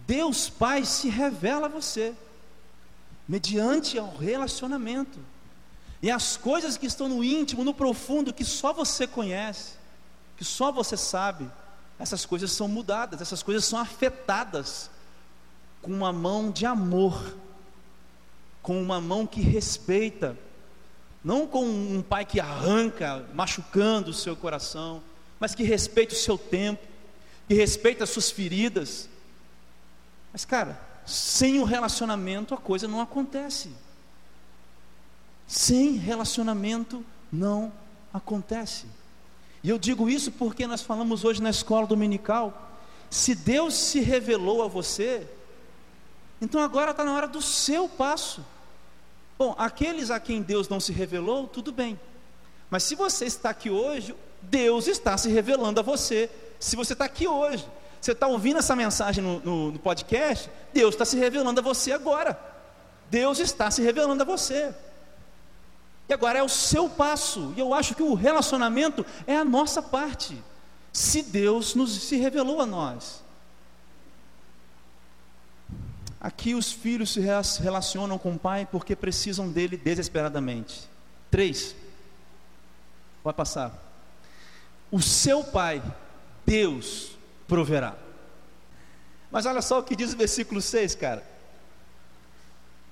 Deus 0.08 0.50
Pai 0.50 0.84
se 0.84 1.08
revela 1.08 1.66
a 1.66 1.68
você, 1.68 2.12
mediante 3.28 3.96
ao 3.96 4.12
relacionamento. 4.16 5.20
E 6.02 6.10
as 6.10 6.36
coisas 6.36 6.76
que 6.76 6.86
estão 6.86 7.08
no 7.08 7.22
íntimo, 7.22 7.62
no 7.62 7.72
profundo, 7.72 8.34
que 8.34 8.44
só 8.44 8.72
você 8.72 9.06
conhece, 9.06 9.74
que 10.36 10.44
só 10.44 10.72
você 10.72 10.96
sabe, 10.96 11.48
essas 11.96 12.26
coisas 12.26 12.50
são 12.50 12.66
mudadas, 12.66 13.20
essas 13.20 13.40
coisas 13.40 13.64
são 13.64 13.78
afetadas 13.78 14.90
com 15.80 15.92
uma 15.92 16.12
mão 16.12 16.50
de 16.50 16.66
amor, 16.66 17.36
com 18.60 18.82
uma 18.82 19.00
mão 19.00 19.28
que 19.28 19.40
respeita, 19.40 20.36
não 21.24 21.46
com 21.46 21.64
um 21.64 22.02
pai 22.02 22.24
que 22.24 22.38
arranca, 22.40 23.26
machucando 23.34 24.10
o 24.10 24.14
seu 24.14 24.36
coração, 24.36 25.02
mas 25.40 25.54
que 25.54 25.62
respeita 25.62 26.14
o 26.14 26.18
seu 26.18 26.38
tempo, 26.38 26.86
que 27.48 27.54
respeita 27.54 28.04
as 28.04 28.10
suas 28.10 28.30
feridas, 28.30 29.08
mas, 30.36 30.44
cara, 30.44 30.78
sem 31.06 31.58
o 31.60 31.64
relacionamento 31.64 32.52
a 32.52 32.58
coisa 32.58 32.86
não 32.86 33.00
acontece. 33.00 33.70
Sem 35.46 35.92
relacionamento 35.92 37.02
não 37.32 37.72
acontece. 38.12 38.84
E 39.64 39.70
eu 39.70 39.78
digo 39.78 40.10
isso 40.10 40.30
porque 40.30 40.66
nós 40.66 40.82
falamos 40.82 41.24
hoje 41.24 41.40
na 41.40 41.48
escola 41.48 41.86
dominical. 41.86 42.70
Se 43.08 43.34
Deus 43.34 43.72
se 43.72 44.00
revelou 44.00 44.62
a 44.62 44.68
você, 44.68 45.26
então 46.38 46.60
agora 46.60 46.90
está 46.90 47.02
na 47.02 47.14
hora 47.14 47.26
do 47.26 47.40
seu 47.40 47.88
passo. 47.88 48.44
Bom, 49.38 49.54
aqueles 49.58 50.10
a 50.10 50.18
quem 50.18 50.40
Deus 50.40 50.68
não 50.68 50.80
se 50.80 50.92
revelou, 50.92 51.46
tudo 51.46 51.70
bem. 51.70 51.98
Mas 52.70 52.82
se 52.82 52.94
você 52.94 53.26
está 53.26 53.50
aqui 53.50 53.70
hoje, 53.70 54.14
Deus 54.42 54.86
está 54.86 55.16
se 55.16 55.28
revelando 55.28 55.80
a 55.80 55.82
você. 55.82 56.30
Se 56.58 56.74
você 56.74 56.94
está 56.94 57.04
aqui 57.04 57.28
hoje, 57.28 57.66
você 58.00 58.12
está 58.12 58.26
ouvindo 58.26 58.58
essa 58.58 58.74
mensagem 58.74 59.22
no, 59.22 59.40
no, 59.40 59.72
no 59.72 59.78
podcast? 59.78 60.50
Deus 60.72 60.94
está 60.94 61.04
se 61.04 61.16
revelando 61.16 61.60
a 61.60 61.62
você 61.62 61.92
agora. 61.92 62.38
Deus 63.10 63.38
está 63.38 63.70
se 63.70 63.82
revelando 63.82 64.22
a 64.22 64.26
você. 64.26 64.74
E 66.08 66.14
agora 66.14 66.38
é 66.38 66.42
o 66.42 66.48
seu 66.48 66.88
passo. 66.88 67.52
E 67.56 67.60
eu 67.60 67.74
acho 67.74 67.94
que 67.94 68.02
o 68.02 68.14
relacionamento 68.14 69.04
é 69.26 69.36
a 69.36 69.44
nossa 69.44 69.82
parte. 69.82 70.42
Se 70.92 71.22
Deus 71.22 71.74
nos 71.74 71.90
se 72.02 72.16
revelou 72.16 72.60
a 72.60 72.66
nós. 72.66 73.22
Aqui 76.26 76.56
os 76.56 76.72
filhos 76.72 77.12
se 77.12 77.20
relacionam 77.20 78.18
com 78.18 78.32
o 78.32 78.38
pai 78.38 78.66
porque 78.68 78.96
precisam 78.96 79.48
dele 79.48 79.76
desesperadamente. 79.76 80.88
Três. 81.30 81.72
Pode 83.22 83.36
passar. 83.36 83.72
O 84.90 85.00
seu 85.00 85.44
pai, 85.44 85.80
Deus, 86.44 87.12
proverá. 87.46 87.94
Mas 89.30 89.46
olha 89.46 89.62
só 89.62 89.78
o 89.78 89.84
que 89.84 89.94
diz 89.94 90.14
o 90.14 90.16
versículo 90.16 90.60
6, 90.60 90.96
cara. 90.96 91.24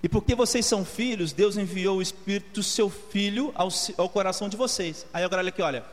E 0.00 0.08
porque 0.08 0.36
vocês 0.36 0.64
são 0.64 0.84
filhos, 0.84 1.32
Deus 1.32 1.56
enviou 1.56 1.96
o 1.96 2.02
Espírito 2.02 2.62
seu 2.62 2.88
Filho 2.88 3.50
ao, 3.56 3.68
ao 3.98 4.08
coração 4.08 4.48
de 4.48 4.56
vocês. 4.56 5.04
Aí 5.12 5.24
agora 5.24 5.42
olha 5.42 5.48
aqui, 5.48 5.60
olha. 5.60 5.84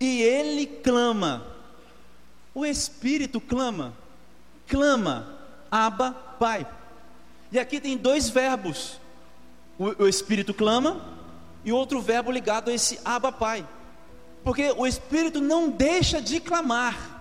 E 0.00 0.22
ele 0.22 0.64
clama. 0.66 1.46
O 2.54 2.64
Espírito 2.64 3.42
clama. 3.42 3.92
Clama. 4.66 5.41
Aba, 5.72 6.12
Pai. 6.38 6.64
E 7.50 7.58
aqui 7.58 7.80
tem 7.80 7.96
dois 7.96 8.28
verbos. 8.28 9.00
O, 9.76 10.04
o 10.04 10.08
Espírito 10.08 10.54
clama 10.54 11.00
e 11.64 11.72
outro 11.72 12.00
verbo 12.00 12.30
ligado 12.30 12.70
a 12.70 12.74
esse 12.74 13.00
Aba, 13.04 13.32
Pai. 13.32 13.66
Porque 14.44 14.72
o 14.76 14.86
Espírito 14.86 15.40
não 15.40 15.68
deixa 15.68 16.22
de 16.22 16.38
clamar 16.38 17.12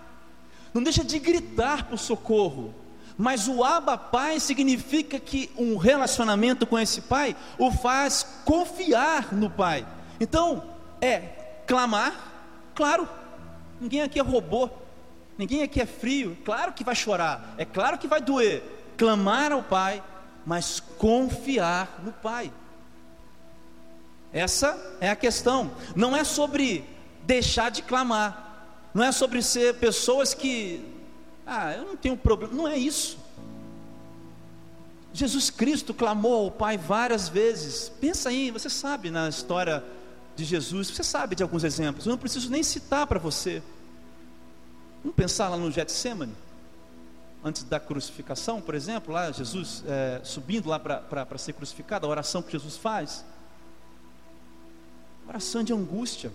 não 0.74 0.82
deixa 0.82 1.04
de 1.04 1.20
gritar 1.20 1.88
por 1.88 1.98
socorro. 1.98 2.74
Mas 3.18 3.48
o 3.48 3.64
Abba 3.64 3.98
Pai 3.98 4.40
significa 4.40 5.20
que 5.20 5.52
um 5.58 5.78
relacionamento 5.78 6.66
com 6.66 6.80
esse 6.80 7.02
Pai 7.02 7.36
o 7.58 7.72
faz 7.72 8.26
confiar 8.46 9.34
no 9.34 9.50
Pai. 9.50 9.86
Então, 10.20 10.64
é 11.00 11.20
clamar, 11.68 12.16
claro, 12.74 13.08
ninguém 13.80 14.02
aqui 14.02 14.20
é 14.20 14.24
robô, 14.24 14.70
ninguém 15.42 15.64
aqui 15.64 15.82
é 15.82 15.88
frio, 15.88 16.38
claro 16.46 16.72
que 16.72 16.84
vai 16.84 16.94
chorar, 16.96 17.56
é 17.58 17.66
claro 17.66 17.98
que 17.98 18.08
vai 18.08 18.22
doer. 18.22 18.62
Clamar 18.96 19.52
ao 19.52 19.64
Pai, 19.64 20.04
mas 20.46 20.80
confiar 21.00 22.00
no 22.04 22.14
Pai. 22.14 22.52
Essa 24.32 24.78
é 25.02 25.10
a 25.10 25.16
questão. 25.16 25.72
Não 25.96 26.16
é 26.16 26.24
sobre 26.24 26.86
deixar 27.24 27.72
de 27.72 27.82
clamar, 27.82 28.92
não 28.94 29.04
é 29.04 29.12
sobre 29.12 29.42
ser 29.42 29.74
pessoas 29.76 30.36
que, 30.36 30.86
ah, 31.44 31.74
eu 31.74 31.86
não 31.86 31.98
tenho 31.98 32.16
problema, 32.16 32.54
não 32.54 32.68
é 32.68 32.78
isso. 32.78 33.18
Jesus 35.12 35.50
Cristo 35.50 35.92
clamou 35.92 36.46
ao 36.46 36.52
Pai 36.52 36.78
várias 36.78 37.28
vezes. 37.28 37.92
Pensa 38.00 38.30
aí, 38.30 38.52
você 38.52 38.70
sabe 38.70 39.10
na 39.10 39.28
história 39.28 39.84
de 40.36 40.46
Jesus, 40.46 40.92
você 40.92 41.04
sabe 41.04 41.36
de 41.36 41.42
alguns 41.42 41.64
exemplos, 41.64 42.06
eu 42.06 42.12
não 42.12 42.18
preciso 42.20 42.52
nem 42.52 42.62
citar 42.62 43.08
para 43.08 43.18
você. 43.18 43.64
Vamos 45.04 45.16
pensar 45.16 45.50
lá 45.50 45.58
no 45.58 45.72
Getsemane, 45.72 46.34
antes 47.44 47.64
da 47.64 47.80
crucificação, 47.80 48.62
por 48.62 48.76
exemplo, 48.76 49.12
lá 49.12 49.32
Jesus 49.32 49.84
é, 49.88 50.22
subindo 50.24 50.70
lá 50.70 50.80
para 50.80 51.38
ser 51.40 51.54
crucificado, 51.54 52.06
a 52.06 52.10
oração 52.10 52.42
que 52.42 52.52
Jesus 52.52 52.78
faz. 52.78 53.26
Oração 55.28 55.64
de 55.64 55.74
angústia. 55.74 56.32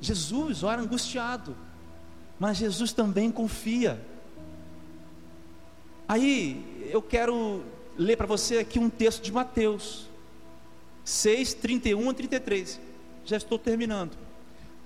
Jesus 0.00 0.62
ora 0.62 0.80
angustiado, 0.80 1.54
mas 2.38 2.56
Jesus 2.56 2.92
também 2.92 3.30
confia. 3.30 4.00
Aí 6.08 6.88
eu 6.90 7.02
quero 7.02 7.62
ler 7.98 8.16
para 8.16 8.26
você 8.26 8.58
aqui 8.58 8.78
um 8.78 8.88
texto 8.88 9.22
de 9.22 9.30
Mateus 9.30 10.08
6, 11.04 11.52
31 11.54 12.08
a 12.08 12.14
33. 12.14 12.80
Já 13.26 13.36
estou 13.36 13.58
terminando. 13.58 14.16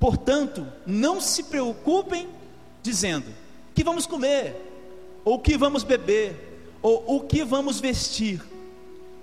Portanto, 0.00 0.66
não 0.84 1.20
se 1.20 1.44
preocupem 1.44 2.28
dizendo: 2.84 3.26
que 3.74 3.82
vamos 3.82 4.06
comer, 4.06 4.54
ou 5.24 5.40
que 5.40 5.56
vamos 5.56 5.82
beber, 5.82 6.68
ou 6.80 7.16
o 7.16 7.20
que 7.26 7.42
vamos 7.42 7.80
vestir. 7.80 8.40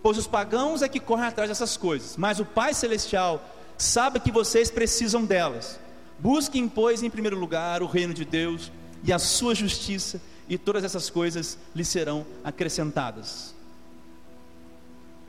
Pois 0.04 0.18
os 0.18 0.28
pagãos 0.28 0.82
é 0.82 0.90
que 0.90 1.00
correm 1.00 1.28
atrás 1.28 1.48
dessas 1.48 1.78
coisas, 1.78 2.18
mas 2.18 2.40
o 2.40 2.46
Pai 2.46 2.74
Celestial 2.74 3.42
sabe 3.78 4.20
que 4.20 4.32
vocês 4.32 4.70
precisam 4.70 5.24
delas. 5.24 5.80
Busquem, 6.20 6.68
pois, 6.68 7.04
em 7.04 7.10
primeiro 7.10 7.40
lugar 7.40 7.82
o 7.82 7.88
reino 7.88 8.14
de 8.14 8.26
Deus 8.26 8.72
e 9.04 9.14
a 9.14 9.20
sua 9.20 9.56
justiça, 9.56 10.20
e 10.50 10.58
todas 10.58 10.84
essas 10.84 11.10
coisas 11.10 11.58
lhe 11.74 11.86
serão 11.86 12.26
acrescentadas. 12.44 13.56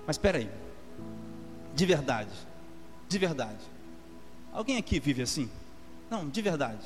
Mas 0.06 0.16
espera 0.16 0.38
aí, 0.38 0.50
de 1.74 1.86
verdade, 1.86 2.32
de 3.08 3.18
verdade, 3.18 3.60
alguém 4.52 4.78
aqui 4.78 4.98
vive 4.98 5.22
assim? 5.22 5.48
Não, 6.10 6.28
de 6.28 6.42
verdade. 6.42 6.80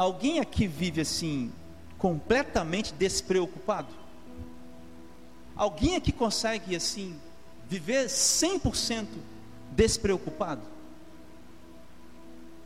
Alguém 0.00 0.40
aqui 0.40 0.66
vive 0.66 1.02
assim, 1.02 1.52
completamente 1.98 2.94
despreocupado? 2.94 3.88
Alguém 5.54 5.94
aqui 5.94 6.10
consegue 6.10 6.74
assim, 6.74 7.14
viver 7.68 8.06
100% 8.06 9.06
despreocupado? 9.72 10.62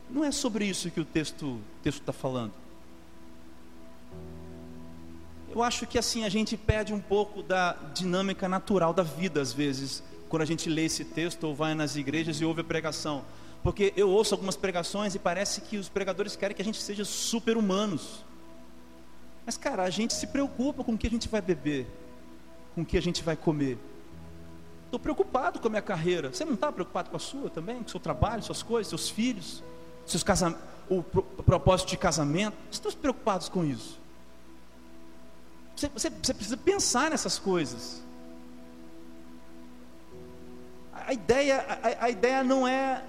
Não 0.09 0.23
é 0.23 0.31
sobre 0.31 0.63
isso 0.63 0.89
que 0.89 1.01
o 1.01 1.03
texto 1.03 1.59
está 1.83 2.13
falando. 2.13 2.53
Eu 5.53 5.61
acho 5.61 5.85
que 5.85 5.99
assim 5.99 6.23
a 6.23 6.29
gente 6.29 6.55
perde 6.55 6.93
um 6.93 7.01
pouco 7.01 7.43
da 7.43 7.73
dinâmica 7.93 8.47
natural 8.47 8.93
da 8.93 9.03
vida, 9.03 9.41
às 9.41 9.51
vezes, 9.51 10.01
quando 10.29 10.43
a 10.43 10.45
gente 10.45 10.69
lê 10.69 10.85
esse 10.85 11.03
texto 11.03 11.43
ou 11.43 11.53
vai 11.53 11.75
nas 11.75 11.97
igrejas 11.97 12.39
e 12.39 12.45
ouve 12.45 12.61
a 12.61 12.63
pregação. 12.63 13.25
Porque 13.65 13.91
eu 13.97 14.07
ouço 14.07 14.35
algumas 14.35 14.55
pregações 14.55 15.15
e 15.15 15.19
parece 15.19 15.59
que 15.59 15.75
os 15.75 15.89
pregadores 15.89 16.35
querem 16.35 16.55
que 16.55 16.61
a 16.61 16.65
gente 16.65 16.79
seja 16.79 17.03
super-humanos. 17.03 18.23
Mas, 19.43 19.57
cara, 19.57 19.81
a 19.81 19.89
gente 19.89 20.13
se 20.13 20.27
preocupa 20.27 20.83
com 20.83 20.93
o 20.93 20.97
que 20.97 21.07
a 21.07 21.09
gente 21.09 21.27
vai 21.27 21.41
beber, 21.41 21.87
com 22.75 22.81
o 22.81 22.85
que 22.85 22.95
a 22.95 23.01
gente 23.01 23.23
vai 23.23 23.35
comer. 23.35 23.79
Estou 24.83 24.99
preocupado 24.99 25.59
com 25.59 25.65
a 25.65 25.71
minha 25.71 25.81
carreira. 25.81 26.31
Você 26.31 26.45
não 26.45 26.53
está 26.53 26.71
preocupado 26.71 27.09
com 27.09 27.17
a 27.17 27.19
sua 27.19 27.49
também? 27.49 27.77
Com 27.77 27.85
o 27.85 27.89
seu 27.89 27.99
trabalho, 27.99 28.43
suas 28.43 28.61
coisas, 28.61 28.87
seus 28.87 29.09
filhos? 29.09 29.63
seus 30.05 30.21
casam... 30.21 30.55
o 30.87 31.01
propósito 31.01 31.89
de 31.89 31.97
casamento, 31.97 32.55
estão 32.69 32.91
preocupados 32.91 33.49
com 33.49 33.65
isso. 33.65 33.99
Você, 35.75 35.89
você, 35.89 36.11
você, 36.11 36.33
precisa 36.35 36.55
pensar 36.55 37.09
nessas 37.09 37.39
coisas. 37.39 38.03
A, 40.93 41.09
a 41.09 41.13
ideia, 41.13 41.65
a, 41.67 42.05
a, 42.05 42.09
ideia 42.11 42.43
não 42.43 42.67
é, 42.67 43.03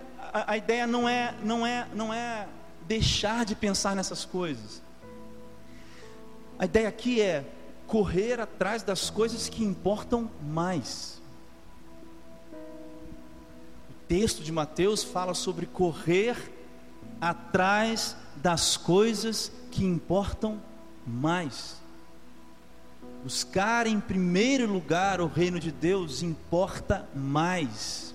a, 0.47 0.57
ideia 0.57 0.87
não 0.87 1.09
é, 1.09 1.35
não 1.43 1.67
é, 1.67 1.87
não 1.95 2.13
é 2.13 2.47
deixar 2.87 3.45
de 3.45 3.55
pensar 3.55 3.95
nessas 3.97 4.25
coisas. 4.25 4.83
A 6.59 6.65
ideia 6.65 6.89
aqui 6.89 7.21
é 7.21 7.45
correr 7.87 8.41
atrás 8.41 8.83
das 8.83 9.11
coisas 9.11 9.49
que 9.49 9.63
importam 9.63 10.31
mais. 10.43 11.21
O 13.91 13.95
texto 14.09 14.43
de 14.43 14.51
Mateus 14.53 15.05
fala 15.05 15.35
sobre 15.35 15.67
correr 15.67 16.37
atrás 17.21 18.17
das 18.37 18.77
coisas 18.77 19.51
que 19.71 19.85
importam 19.85 20.61
mais. 21.07 21.77
Buscar 23.23 23.87
em 23.87 24.01
primeiro 24.01 24.73
lugar 24.73 25.21
o 25.21 25.27
reino 25.27 25.59
de 25.59 25.71
Deus 25.71 26.23
importa 26.23 27.09
mais. 27.15 28.15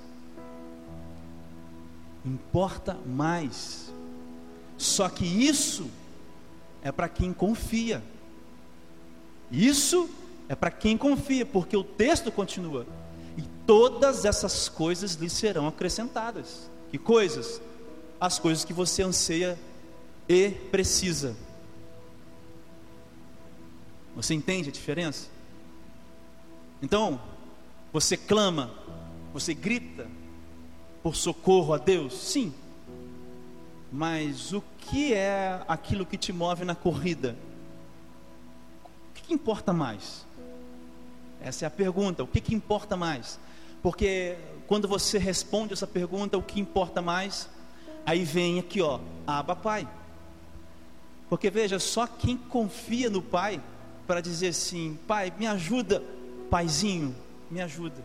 Importa 2.25 2.97
mais. 3.05 3.91
Só 4.77 5.09
que 5.09 5.25
isso 5.25 5.89
é 6.81 6.91
para 6.91 7.09
quem 7.09 7.33
confia. 7.33 8.03
Isso 9.51 10.09
é 10.47 10.55
para 10.55 10.71
quem 10.71 10.97
confia, 10.97 11.45
porque 11.45 11.75
o 11.75 11.83
texto 11.83 12.31
continua. 12.31 12.85
E 13.37 13.41
todas 13.65 14.25
essas 14.25 14.69
coisas 14.69 15.13
lhe 15.15 15.29
serão 15.29 15.67
acrescentadas. 15.67 16.69
Que 16.89 16.97
coisas? 16.97 17.61
as 18.21 18.37
coisas 18.37 18.63
que 18.63 18.71
você 18.71 19.01
anseia 19.01 19.57
e 20.29 20.51
precisa. 20.51 21.35
Você 24.15 24.35
entende 24.35 24.69
a 24.69 24.71
diferença? 24.71 25.27
Então, 26.83 27.19
você 27.91 28.15
clama, 28.15 28.69
você 29.33 29.55
grita 29.55 30.07
por 31.01 31.15
socorro 31.15 31.73
a 31.73 31.77
Deus? 31.77 32.13
Sim. 32.13 32.53
Mas 33.91 34.53
o 34.53 34.63
que 34.77 35.13
é 35.13 35.61
aquilo 35.67 36.05
que 36.05 36.17
te 36.17 36.31
move 36.31 36.63
na 36.63 36.75
corrida? 36.75 37.35
O 38.83 39.13
que, 39.13 39.23
que 39.23 39.33
importa 39.33 39.73
mais? 39.73 40.25
Essa 41.41 41.65
é 41.65 41.67
a 41.67 41.71
pergunta. 41.71 42.23
O 42.23 42.27
que, 42.27 42.39
que 42.39 42.55
importa 42.55 42.95
mais? 42.95 43.39
Porque 43.81 44.37
quando 44.67 44.87
você 44.87 45.17
responde 45.17 45.73
essa 45.73 45.87
pergunta, 45.87 46.37
o 46.37 46.43
que 46.43 46.59
importa 46.59 47.01
mais? 47.01 47.49
Aí 48.05 48.23
vem 48.23 48.59
aqui, 48.59 48.81
ó, 48.81 48.99
Aba 49.25 49.55
Pai. 49.55 49.87
Porque 51.29 51.49
veja, 51.49 51.79
só 51.79 52.05
quem 52.05 52.37
confia 52.37 53.09
no 53.09 53.21
Pai 53.21 53.61
para 54.05 54.21
dizer 54.21 54.49
assim: 54.49 54.97
Pai, 55.07 55.33
me 55.37 55.47
ajuda, 55.47 56.03
Paizinho, 56.49 57.15
me 57.49 57.61
ajuda. 57.61 58.03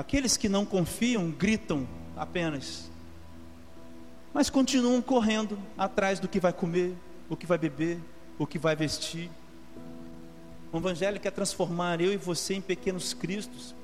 Aqueles 0.00 0.38
que 0.38 0.48
não 0.48 0.64
confiam 0.64 1.30
gritam 1.30 1.86
apenas, 2.16 2.90
mas 4.32 4.48
continuam 4.48 5.02
correndo 5.02 5.58
atrás 5.76 6.18
do 6.18 6.26
que 6.26 6.40
vai 6.40 6.54
comer, 6.54 6.96
o 7.28 7.36
que 7.36 7.44
vai 7.44 7.58
beber, 7.58 8.00
o 8.38 8.46
que 8.46 8.58
vai 8.58 8.74
vestir. 8.74 9.30
O 10.72 10.78
Evangelho 10.78 11.20
quer 11.20 11.32
transformar 11.32 12.00
eu 12.00 12.14
e 12.14 12.16
você 12.16 12.54
em 12.54 12.62
pequenos 12.62 13.12
cristos 13.12 13.74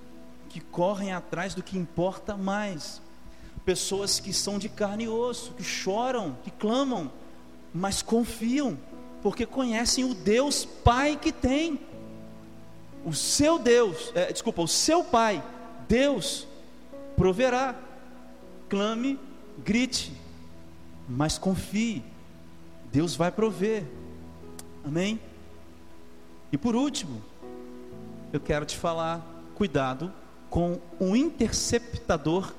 que 0.49 0.59
correm 0.59 1.13
atrás 1.13 1.53
do 1.53 1.63
que 1.63 1.77
importa 1.77 2.35
mais 2.35 3.03
pessoas 3.67 4.19
que 4.19 4.33
são 4.33 4.59
de 4.59 4.71
carne 4.71 5.05
e 5.05 5.09
osso, 5.11 5.53
que 5.53 5.63
choram, 5.63 6.39
que 6.43 6.51
clamam, 6.51 7.13
mas 7.75 8.01
confiam, 8.01 8.79
porque 9.23 9.45
conhecem 9.45 10.03
o 10.07 10.15
Deus 10.15 10.65
Pai 10.65 11.19
que 11.21 11.31
tem. 11.31 11.79
O 13.05 13.13
seu 13.13 13.59
Deus, 13.59 14.11
é, 14.15 14.33
desculpa, 14.33 14.63
o 14.63 14.69
seu 14.69 15.05
Pai, 15.05 15.43
Deus, 15.89 16.47
proverá. 17.17 17.75
Clame, 18.69 19.19
grite, 19.65 20.13
mas 21.09 21.39
confie, 21.39 22.03
Deus 22.93 23.15
vai 23.15 23.31
prover. 23.31 23.85
Amém? 24.85 25.21
E 26.51 26.59
por 26.59 26.75
último, 26.75 27.23
eu 28.33 28.41
quero 28.41 28.65
te 28.65 28.77
falar, 28.77 29.25
cuidado 29.55 30.13
com 30.51 30.81
o 30.99 31.15
interceptador 31.15 32.53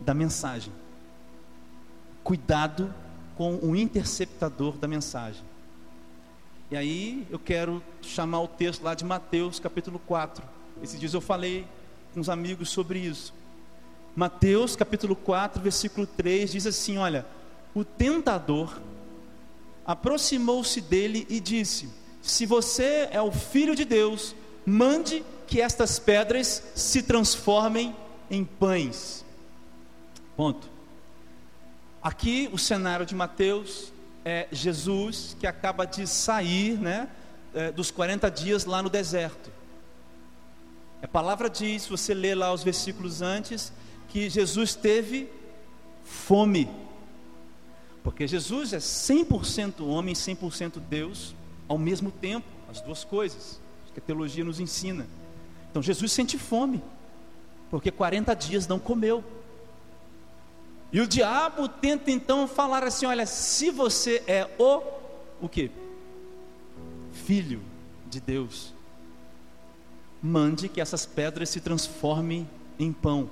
da 0.00 0.14
mensagem. 0.14 0.72
Cuidado 2.22 2.94
com 3.36 3.56
o 3.56 3.74
interceptador 3.74 4.76
da 4.76 4.86
mensagem. 4.86 5.42
E 6.70 6.76
aí 6.76 7.26
eu 7.30 7.38
quero 7.38 7.82
chamar 8.02 8.40
o 8.40 8.48
texto 8.48 8.82
lá 8.82 8.94
de 8.94 9.04
Mateus, 9.04 9.58
capítulo 9.58 9.98
4. 10.06 10.44
Esses 10.82 11.00
dias 11.00 11.14
eu 11.14 11.20
falei 11.20 11.66
com 12.12 12.20
os 12.20 12.28
amigos 12.28 12.70
sobre 12.70 12.98
isso. 12.98 13.32
Mateus, 14.14 14.74
capítulo 14.74 15.14
4, 15.14 15.62
versículo 15.62 16.06
3 16.06 16.52
diz 16.52 16.66
assim: 16.66 16.98
Olha, 16.98 17.24
o 17.74 17.84
tentador 17.84 18.80
aproximou-se 19.86 20.80
dele 20.80 21.26
e 21.28 21.40
disse: 21.40 21.88
Se 22.20 22.46
você 22.46 23.08
é 23.10 23.20
o 23.20 23.30
filho 23.30 23.74
de 23.74 23.84
Deus, 23.84 24.34
mande 24.66 25.24
que 25.46 25.60
estas 25.60 25.98
pedras 25.98 26.62
se 26.74 27.02
transformem 27.02 27.94
em 28.30 28.44
pães. 28.44 29.24
Ponto. 30.36 30.68
Aqui 32.02 32.48
o 32.52 32.58
cenário 32.58 33.04
de 33.04 33.14
Mateus 33.14 33.92
é 34.24 34.48
Jesus 34.50 35.36
que 35.38 35.46
acaba 35.46 35.84
de 35.84 36.06
sair 36.06 36.78
né, 36.78 37.08
é, 37.54 37.70
dos 37.72 37.90
40 37.90 38.30
dias 38.30 38.64
lá 38.64 38.82
no 38.82 38.88
deserto. 38.88 39.50
A 41.02 41.08
palavra 41.08 41.48
diz, 41.48 41.86
você 41.86 42.12
ler 42.12 42.34
lá 42.34 42.52
os 42.52 42.62
versículos 42.62 43.22
antes, 43.22 43.72
que 44.08 44.28
Jesus 44.28 44.74
teve 44.74 45.28
fome. 46.04 46.68
Porque 48.02 48.26
Jesus 48.26 48.72
é 48.72 48.78
100% 48.78 49.86
homem, 49.86 50.14
100% 50.14 50.80
Deus, 50.80 51.34
ao 51.68 51.78
mesmo 51.78 52.10
tempo, 52.10 52.46
as 52.68 52.80
duas 52.80 53.04
coisas, 53.04 53.60
que 53.92 54.00
a 54.00 54.02
teologia 54.02 54.44
nos 54.44 54.60
ensina. 54.60 55.06
Então 55.70 55.82
Jesus 55.82 56.12
sente 56.12 56.38
fome, 56.38 56.82
porque 57.70 57.90
40 57.90 58.34
dias 58.34 58.66
não 58.66 58.78
comeu. 58.78 59.22
E 60.92 61.00
o 61.00 61.06
diabo 61.06 61.68
tenta 61.68 62.10
então 62.10 62.48
falar 62.48 62.82
assim: 62.82 63.06
olha, 63.06 63.26
se 63.26 63.70
você 63.70 64.22
é 64.26 64.48
o 64.58 64.82
o 65.40 65.48
que? 65.48 65.70
Filho 67.12 67.62
de 68.08 68.20
Deus, 68.20 68.74
mande 70.22 70.68
que 70.68 70.80
essas 70.80 71.06
pedras 71.06 71.48
se 71.48 71.60
transformem 71.60 72.48
em 72.78 72.92
pão 72.92 73.30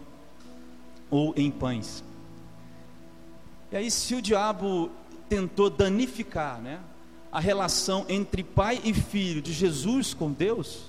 ou 1.11 1.35
em 1.37 1.51
pães. 1.51 2.03
E 3.71 3.77
aí, 3.77 3.91
se 3.91 4.15
o 4.15 4.23
diabo 4.23 4.91
tentou 5.29 5.69
danificar 5.69 6.61
né, 6.61 6.81
a 7.31 7.41
relação 7.41 8.07
entre 8.09 8.43
pai 8.43 8.81
e 8.83 8.95
filho 8.95 9.43
de 9.43 9.53
Jesus 9.53 10.15
com 10.15 10.33
Deus, 10.33 10.85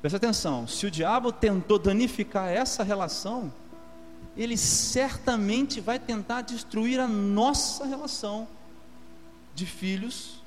presta 0.00 0.16
atenção: 0.16 0.66
se 0.66 0.86
o 0.86 0.90
diabo 0.90 1.30
tentou 1.30 1.78
danificar 1.78 2.48
essa 2.48 2.82
relação, 2.82 3.52
ele 4.36 4.56
certamente 4.56 5.80
vai 5.80 5.98
tentar 5.98 6.42
destruir 6.42 7.00
a 7.00 7.08
nossa 7.08 7.84
relação 7.84 8.48
de 9.54 9.64
filhos 9.64 10.42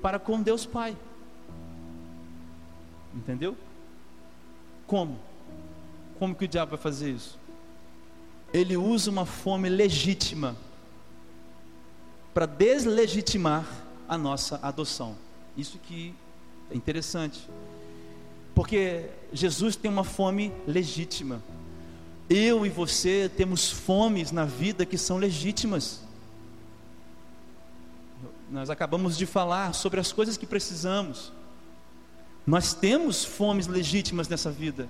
para 0.00 0.18
com 0.18 0.40
Deus 0.40 0.64
Pai. 0.64 0.96
Entendeu? 3.14 3.56
Como? 4.86 5.18
Como 6.18 6.34
que 6.34 6.44
o 6.44 6.48
diabo 6.48 6.70
vai 6.70 6.78
fazer 6.78 7.10
isso? 7.10 7.38
Ele 8.52 8.76
usa 8.76 9.10
uma 9.10 9.26
fome 9.26 9.68
legítima 9.68 10.56
para 12.32 12.46
deslegitimar 12.46 13.66
a 14.08 14.16
nossa 14.16 14.58
adoção. 14.62 15.16
Isso 15.56 15.78
que 15.78 16.14
é 16.70 16.76
interessante. 16.76 17.48
Porque 18.54 19.08
Jesus 19.32 19.76
tem 19.76 19.90
uma 19.90 20.04
fome 20.04 20.52
legítima. 20.66 21.42
Eu 22.28 22.64
e 22.64 22.68
você 22.68 23.30
temos 23.34 23.70
fomes 23.70 24.30
na 24.30 24.44
vida 24.44 24.86
que 24.86 24.96
são 24.96 25.16
legítimas. 25.18 26.00
Nós 28.50 28.70
acabamos 28.70 29.16
de 29.16 29.24
falar 29.24 29.74
sobre 29.74 29.98
as 29.98 30.12
coisas 30.12 30.36
que 30.36 30.46
precisamos. 30.46 31.32
Nós 32.46 32.74
temos 32.74 33.24
fomes 33.24 33.66
legítimas 33.66 34.28
nessa 34.28 34.50
vida. 34.50 34.88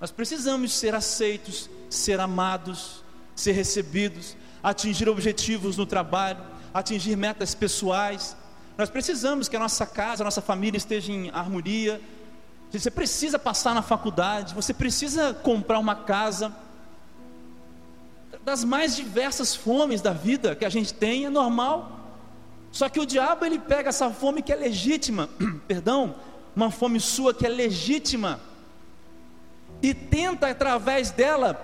Nós 0.00 0.10
precisamos 0.10 0.72
ser 0.72 0.94
aceitos, 0.94 1.68
ser 1.90 2.20
amados, 2.20 3.02
ser 3.34 3.52
recebidos, 3.52 4.36
atingir 4.62 5.08
objetivos 5.08 5.76
no 5.76 5.86
trabalho, 5.86 6.44
atingir 6.72 7.16
metas 7.16 7.54
pessoais. 7.54 8.36
Nós 8.78 8.90
precisamos 8.90 9.48
que 9.48 9.56
a 9.56 9.60
nossa 9.60 9.86
casa, 9.86 10.22
a 10.22 10.26
nossa 10.26 10.40
família 10.40 10.78
esteja 10.78 11.12
em 11.12 11.30
harmonia, 11.30 12.00
você 12.70 12.90
precisa 12.90 13.38
passar 13.38 13.74
na 13.74 13.82
faculdade, 13.82 14.54
você 14.54 14.72
precisa 14.72 15.34
comprar 15.34 15.78
uma 15.78 15.94
casa. 15.94 16.54
Das 18.44 18.64
mais 18.64 18.96
diversas 18.96 19.54
fomes 19.54 20.00
da 20.00 20.12
vida 20.12 20.56
que 20.56 20.64
a 20.64 20.70
gente 20.70 20.94
tem, 20.94 21.26
é 21.26 21.30
normal. 21.30 22.00
Só 22.70 22.88
que 22.88 22.98
o 22.98 23.04
diabo 23.04 23.44
ele 23.44 23.58
pega 23.58 23.90
essa 23.90 24.10
fome 24.10 24.42
que 24.42 24.52
é 24.52 24.56
legítima, 24.56 25.28
perdão, 25.68 26.14
uma 26.54 26.70
fome 26.70 27.00
sua 27.00 27.32
que 27.34 27.46
é 27.46 27.48
legítima, 27.48 28.40
e 29.80 29.92
tenta 29.92 30.48
através 30.48 31.10
dela 31.10 31.60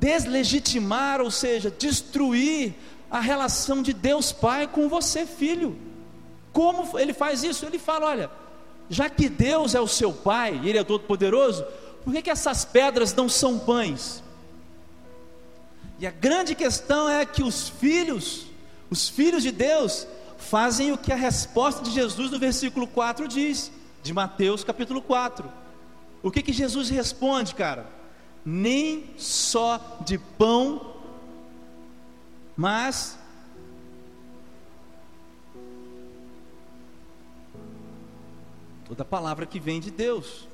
deslegitimar, 0.00 1.20
ou 1.20 1.30
seja, 1.30 1.70
destruir 1.70 2.74
a 3.10 3.20
relação 3.20 3.82
de 3.82 3.92
Deus 3.92 4.32
Pai 4.32 4.66
com 4.66 4.88
você, 4.88 5.26
filho. 5.26 5.76
Como 6.52 6.98
ele 6.98 7.12
faz 7.12 7.42
isso? 7.42 7.66
Ele 7.66 7.78
fala: 7.78 8.06
olha, 8.06 8.30
já 8.88 9.10
que 9.10 9.28
Deus 9.28 9.74
é 9.74 9.80
o 9.80 9.86
seu 9.86 10.12
Pai, 10.12 10.60
e 10.62 10.68
Ele 10.68 10.78
é 10.78 10.84
todo 10.84 11.04
poderoso, 11.04 11.64
por 12.04 12.12
que, 12.12 12.22
que 12.22 12.30
essas 12.30 12.64
pedras 12.64 13.14
não 13.14 13.28
são 13.28 13.58
pães? 13.58 14.22
E 15.98 16.06
a 16.06 16.10
grande 16.10 16.54
questão 16.54 17.08
é 17.08 17.26
que 17.26 17.42
os 17.42 17.68
filhos, 17.68 18.46
os 18.88 19.08
filhos 19.08 19.42
de 19.42 19.50
Deus, 19.50 20.06
fazem 20.38 20.92
o 20.92 20.98
que 20.98 21.12
a 21.12 21.16
resposta 21.16 21.82
de 21.82 21.90
Jesus 21.90 22.30
no 22.30 22.38
versículo 22.38 22.86
4 22.86 23.26
diz, 23.26 23.70
de 24.02 24.12
Mateus 24.12 24.64
capítulo 24.64 25.02
4. 25.02 25.50
O 26.22 26.30
que, 26.30 26.42
que 26.42 26.52
Jesus 26.52 26.88
responde, 26.90 27.54
cara? 27.54 27.86
Nem 28.44 29.10
só 29.16 29.98
de 30.04 30.18
pão, 30.18 30.94
mas 32.56 33.18
toda 38.86 39.04
palavra 39.04 39.46
que 39.46 39.60
vem 39.60 39.80
de 39.80 39.90
Deus. 39.90 40.48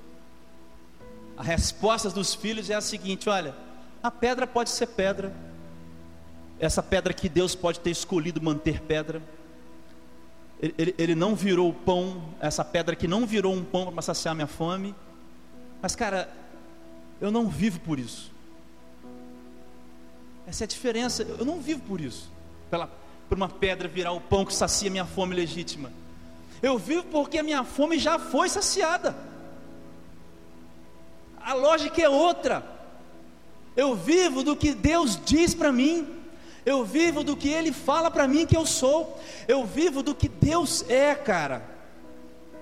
A 1.36 1.42
resposta 1.42 2.10
dos 2.10 2.34
filhos 2.34 2.68
é 2.68 2.74
a 2.74 2.80
seguinte: 2.80 3.28
olha, 3.28 3.54
a 4.02 4.10
pedra 4.10 4.46
pode 4.46 4.70
ser 4.70 4.88
pedra, 4.88 5.34
essa 6.58 6.82
pedra 6.82 7.14
que 7.14 7.28
Deus 7.28 7.54
pode 7.54 7.80
ter 7.80 7.90
escolhido 7.90 8.42
manter 8.42 8.80
pedra. 8.80 9.22
Ele, 10.60 10.94
ele, 10.96 11.14
não 11.14 11.34
virou 11.34 11.72
pão, 11.72 12.22
essa 12.40 12.64
pedra 12.64 12.96
que 12.96 13.08
não 13.08 13.26
virou 13.26 13.52
um 13.52 13.64
pão 13.64 13.92
para 13.92 14.02
saciar 14.02 14.34
minha 14.34 14.46
fome. 14.46 14.94
Mas, 15.82 15.94
cara, 15.94 16.32
eu 17.20 17.30
não 17.30 17.48
vivo 17.48 17.80
por 17.80 17.98
isso. 17.98 18.32
Essa 20.46 20.64
é 20.64 20.66
a 20.66 20.68
diferença. 20.68 21.22
Eu 21.22 21.44
não 21.44 21.60
vivo 21.60 21.80
por 21.82 22.00
isso. 22.00 22.30
Pela, 22.70 22.90
por 23.28 23.36
uma 23.36 23.48
pedra 23.48 23.88
virar 23.88 24.12
o 24.12 24.20
pão 24.20 24.44
que 24.44 24.54
sacia 24.54 24.90
minha 24.90 25.04
fome 25.04 25.34
legítima. 25.34 25.92
Eu 26.62 26.78
vivo 26.78 27.04
porque 27.04 27.38
a 27.38 27.42
minha 27.42 27.64
fome 27.64 27.98
já 27.98 28.18
foi 28.18 28.48
saciada. 28.48 29.16
A 31.40 31.52
lógica 31.52 32.00
é 32.00 32.08
outra. 32.08 32.64
Eu 33.76 33.94
vivo 33.94 34.42
do 34.42 34.56
que 34.56 34.72
Deus 34.72 35.20
diz 35.22 35.54
para 35.54 35.72
mim. 35.72 36.23
Eu 36.64 36.84
vivo 36.84 37.22
do 37.22 37.36
que 37.36 37.48
Ele 37.48 37.72
fala 37.72 38.10
para 38.10 38.26
mim 38.26 38.46
que 38.46 38.56
eu 38.56 38.64
sou. 38.64 39.18
Eu 39.46 39.64
vivo 39.64 40.02
do 40.02 40.14
que 40.14 40.28
Deus 40.28 40.84
é, 40.88 41.14
cara. 41.14 41.62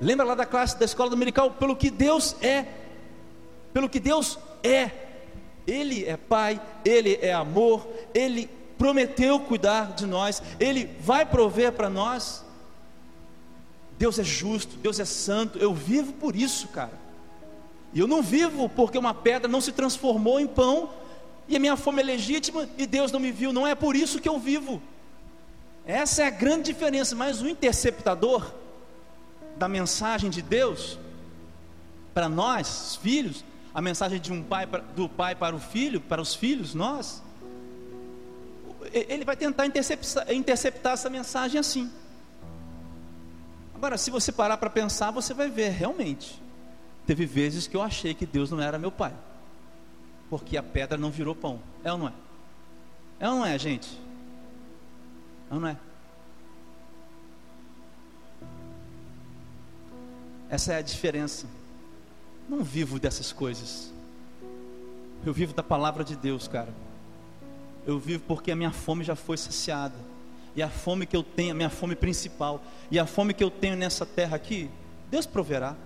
Lembra 0.00 0.26
lá 0.26 0.34
da 0.34 0.44
classe 0.44 0.78
da 0.78 0.84
escola 0.84 1.10
dominical? 1.10 1.52
Pelo 1.52 1.76
que 1.76 1.90
Deus 1.90 2.34
é. 2.40 2.66
Pelo 3.72 3.88
que 3.88 4.00
Deus 4.00 4.38
é. 4.62 4.90
Ele 5.66 6.04
é 6.04 6.16
Pai, 6.16 6.60
Ele 6.84 7.18
é 7.22 7.32
amor, 7.32 7.86
Ele 8.12 8.50
prometeu 8.76 9.38
cuidar 9.38 9.92
de 9.92 10.06
nós, 10.06 10.42
Ele 10.58 10.90
vai 11.00 11.24
prover 11.24 11.72
para 11.72 11.88
nós. 11.88 12.44
Deus 13.96 14.18
é 14.18 14.24
justo, 14.24 14.76
Deus 14.76 14.98
é 14.98 15.04
santo, 15.04 15.58
eu 15.58 15.72
vivo 15.72 16.12
por 16.14 16.34
isso, 16.34 16.66
cara. 16.68 17.00
E 17.94 18.00
eu 18.00 18.08
não 18.08 18.22
vivo 18.22 18.68
porque 18.68 18.98
uma 18.98 19.14
pedra 19.14 19.46
não 19.46 19.60
se 19.60 19.70
transformou 19.70 20.40
em 20.40 20.46
pão 20.46 20.90
e 21.48 21.56
a 21.56 21.60
minha 21.60 21.76
fome 21.76 22.00
é 22.00 22.04
legítima 22.04 22.68
e 22.78 22.86
Deus 22.86 23.10
não 23.12 23.20
me 23.20 23.32
viu, 23.32 23.52
não 23.52 23.66
é 23.66 23.74
por 23.74 23.96
isso 23.96 24.20
que 24.20 24.28
eu 24.28 24.38
vivo. 24.38 24.82
Essa 25.84 26.22
é 26.22 26.26
a 26.26 26.30
grande 26.30 26.72
diferença, 26.72 27.14
mas 27.14 27.42
o 27.42 27.48
interceptador 27.48 28.52
da 29.56 29.68
mensagem 29.68 30.30
de 30.30 30.40
Deus 30.40 30.98
para 32.14 32.28
nós, 32.28 32.96
filhos, 33.02 33.44
a 33.74 33.80
mensagem 33.80 34.20
de 34.20 34.32
um 34.32 34.42
pai 34.42 34.66
do 34.94 35.08
pai 35.08 35.34
para 35.34 35.56
o 35.56 35.58
filho, 35.58 36.00
para 36.00 36.20
os 36.20 36.34
filhos, 36.34 36.74
nós, 36.74 37.22
ele 38.92 39.24
vai 39.24 39.36
tentar 39.36 39.66
interceptar, 39.66 40.30
interceptar 40.32 40.92
essa 40.92 41.08
mensagem 41.08 41.58
assim. 41.58 41.90
Agora, 43.74 43.98
se 43.98 44.10
você 44.10 44.30
parar 44.30 44.58
para 44.58 44.70
pensar, 44.70 45.10
você 45.10 45.34
vai 45.34 45.50
ver, 45.50 45.70
realmente, 45.70 46.40
teve 47.06 47.26
vezes 47.26 47.66
que 47.66 47.76
eu 47.76 47.82
achei 47.82 48.14
que 48.14 48.26
Deus 48.26 48.50
não 48.50 48.60
era 48.60 48.78
meu 48.78 48.92
pai, 48.92 49.12
porque 50.32 50.56
a 50.56 50.62
pedra 50.62 50.96
não 50.96 51.10
virou 51.10 51.34
pão. 51.34 51.60
É 51.84 51.92
ou 51.92 51.98
não 51.98 52.08
é? 52.08 52.12
É 53.20 53.28
ou 53.28 53.34
não 53.34 53.44
é, 53.44 53.58
gente? 53.58 54.00
É 55.50 55.54
ou 55.54 55.60
não 55.60 55.68
é? 55.68 55.76
Essa 60.48 60.72
é 60.72 60.78
a 60.78 60.80
diferença. 60.80 61.46
Não 62.48 62.64
vivo 62.64 62.98
dessas 62.98 63.30
coisas. 63.30 63.92
Eu 65.22 65.34
vivo 65.34 65.52
da 65.52 65.62
palavra 65.62 66.02
de 66.02 66.16
Deus, 66.16 66.48
cara. 66.48 66.72
Eu 67.86 67.98
vivo 67.98 68.24
porque 68.26 68.50
a 68.50 68.56
minha 68.56 68.72
fome 68.72 69.04
já 69.04 69.14
foi 69.14 69.36
saciada. 69.36 69.96
E 70.56 70.62
a 70.62 70.70
fome 70.70 71.04
que 71.04 71.14
eu 71.14 71.22
tenho, 71.22 71.52
a 71.52 71.54
minha 71.54 71.68
fome 71.68 71.94
principal, 71.94 72.64
e 72.90 72.98
a 72.98 73.04
fome 73.04 73.34
que 73.34 73.44
eu 73.44 73.50
tenho 73.50 73.76
nessa 73.76 74.06
terra 74.06 74.34
aqui, 74.34 74.70
Deus 75.10 75.26
proverá. 75.26 75.76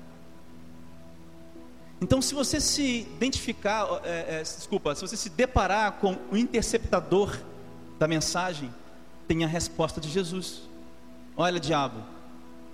Então, 2.01 2.21
se 2.21 2.35
você 2.35 2.61
se 2.61 3.01
identificar, 3.01 3.87
é, 4.05 4.39
é, 4.39 4.43
desculpa, 4.43 4.95
se 4.95 5.01
você 5.01 5.17
se 5.17 5.31
deparar 5.31 5.93
com 5.93 6.19
o 6.31 6.37
interceptador 6.37 7.39
da 7.99 8.07
mensagem, 8.07 8.73
tem 9.27 9.45
a 9.45 9.47
resposta 9.47 10.01
de 10.01 10.09
Jesus. 10.09 10.63
Olha, 11.37 11.59
diabo, 11.59 12.03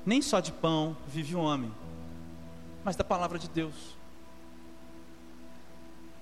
nem 0.05 0.21
só 0.21 0.41
de 0.41 0.53
pão 0.53 0.97
vive 1.07 1.37
o 1.37 1.41
homem, 1.41 1.73
mas 2.85 2.97
da 2.97 3.05
palavra 3.05 3.39
de 3.39 3.49
Deus. 3.49 3.75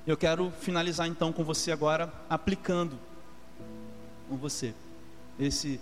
Eu 0.07 0.17
quero 0.17 0.53
finalizar 0.61 1.07
então 1.07 1.33
com 1.33 1.45
você 1.45 1.73
agora 1.73 2.13
aplicando 2.29 2.99
com 4.29 4.37
você 4.37 4.75
esse 5.41 5.81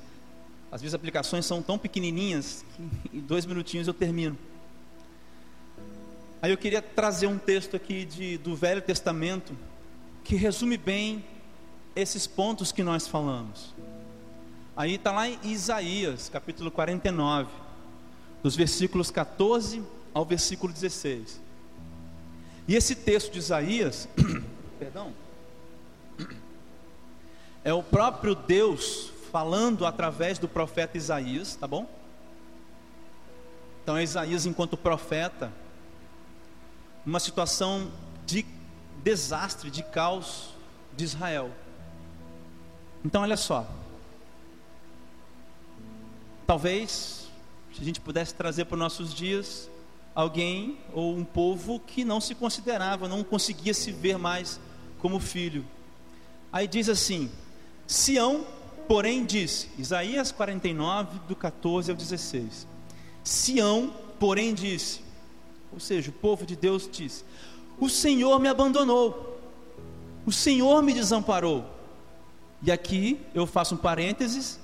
às 0.71 0.81
vezes 0.81 0.95
as 0.95 0.99
aplicações 0.99 1.47
são 1.47 1.63
tão 1.63 1.79
pequenininhas 1.79 2.65
que 2.77 3.17
em 3.19 3.21
dois 3.21 3.47
minutinhos 3.47 3.89
eu 3.89 3.95
termino. 3.95 4.37
Aí 6.41 6.53
eu 6.53 6.57
queria 6.57 6.81
trazer 6.81 7.27
um 7.27 7.37
texto 7.37 7.75
aqui 7.75 8.05
de, 8.05 8.39
do 8.39 8.55
Velho 8.55 8.81
Testamento 8.81 9.57
que 10.23 10.37
resume 10.37 10.77
bem 10.77 11.25
esses 11.97 12.29
pontos 12.29 12.71
que 12.71 12.85
nós 12.85 13.09
falamos. 13.09 13.75
Aí 14.77 14.95
está 14.95 15.11
lá 15.11 15.29
em 15.29 15.37
Isaías, 15.43 16.29
capítulo 16.29 16.71
49, 16.71 17.51
dos 18.41 18.55
versículos 18.55 19.11
14 19.11 19.83
ao 20.15 20.25
versículo 20.25 20.73
16. 20.73 21.41
E 22.69 22.77
esse 22.77 22.95
texto 22.95 23.33
de 23.33 23.41
Isaías, 23.41 24.09
perdão, 24.79 25.13
é 27.65 27.73
o 27.73 27.83
próprio 27.83 28.37
Deus 28.37 29.11
falando 29.33 29.85
através 29.85 30.39
do 30.39 30.47
profeta 30.47 30.97
Isaías, 30.97 31.57
tá 31.57 31.67
bom? 31.67 31.89
Então 33.83 33.97
é 33.97 34.05
Isaías 34.05 34.47
enquanto 34.47 34.77
profeta, 34.77 35.53
uma 37.05 37.21
situação 37.21 37.91
de 38.27 38.45
desastre, 39.03 39.71
de 39.71 39.83
caos 39.83 40.51
de 40.97 41.05
Israel. 41.05 41.51
Então 43.05 43.23
olha 43.23 43.37
só. 43.37 43.67
Talvez 46.47 47.29
se 47.75 47.81
a 47.81 47.85
gente 47.85 48.01
pudesse 48.01 48.35
trazer 48.35 48.65
para 48.65 48.75
os 48.75 48.81
nossos 48.81 49.15
dias 49.15 49.71
alguém 50.15 50.79
ou 50.93 51.17
um 51.17 51.25
povo 51.25 51.79
que 51.81 52.05
não 52.05 52.21
se 52.21 52.35
considerava, 52.35 53.07
não 53.07 53.23
conseguia 53.23 53.75
se 53.75 53.93
ver 53.93 54.19
mais 54.19 54.59
como 54.99 55.21
filho. 55.21 55.65
Aí 56.53 56.67
diz 56.67 56.89
assim: 56.89 57.31
Sião 57.87 58.45
porém 58.89 59.27
disse, 59.27 59.69
Isaías 59.79 60.33
49, 60.33 61.21
do 61.29 61.37
14 61.37 61.91
ao 61.91 61.97
16: 61.97 62.67
Sião, 63.23 63.93
porém 64.19 64.55
disse, 64.55 65.03
ou 65.73 65.81
seja, 65.81 66.11
o 66.11 66.13
povo 66.13 66.47
de 66.47 66.57
Deus 66.57 66.89
disse: 66.91 67.25
O 67.79 67.89
Senhor 67.89 68.39
me 68.41 68.49
abandonou, 68.49 69.39
o 70.25 70.33
Senhor 70.33 70.83
me 70.83 70.93
desamparou. 70.93 71.65
E 72.63 72.73
aqui 72.73 73.21
eu 73.35 73.47
faço 73.47 73.75
um 73.75 73.79
parênteses 73.79 74.59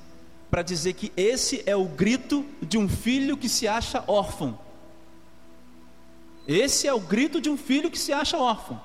para 0.51 0.63
dizer 0.63 0.95
que 0.95 1.13
esse 1.17 1.63
é 1.67 1.77
o 1.77 1.85
grito 1.85 2.45
de 2.61 2.79
um 2.79 2.89
filho 2.89 3.37
que 3.37 3.49
se 3.49 3.67
acha 3.67 4.05
órfão. 4.07 4.59
Esse 6.47 6.87
é 6.87 6.93
o 6.93 7.01
grito 7.01 7.41
de 7.41 7.49
um 7.49 7.57
filho 7.57 7.91
que 7.91 7.99
se 7.99 8.13
acha 8.13 8.37
órfão. 8.37 8.81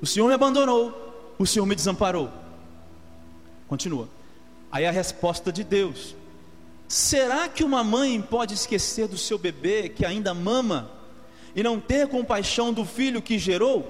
O 0.00 0.06
Senhor 0.06 0.28
me 0.28 0.34
abandonou, 0.34 1.34
o 1.38 1.46
Senhor 1.46 1.64
me 1.64 1.74
desamparou. 1.74 2.30
Continua. 3.68 4.08
Aí 4.70 4.84
a 4.84 4.90
resposta 4.90 5.52
de 5.52 5.64
Deus: 5.64 6.14
Será 6.88 7.48
que 7.48 7.64
uma 7.64 7.82
mãe 7.82 8.20
pode 8.20 8.54
esquecer 8.54 9.08
do 9.08 9.16
seu 9.16 9.38
bebê 9.38 9.88
que 9.88 10.04
ainda 10.04 10.34
mama 10.34 10.90
e 11.54 11.62
não 11.62 11.78
ter 11.80 12.08
compaixão 12.08 12.72
do 12.72 12.84
filho 12.84 13.22
que 13.22 13.38
gerou? 13.38 13.88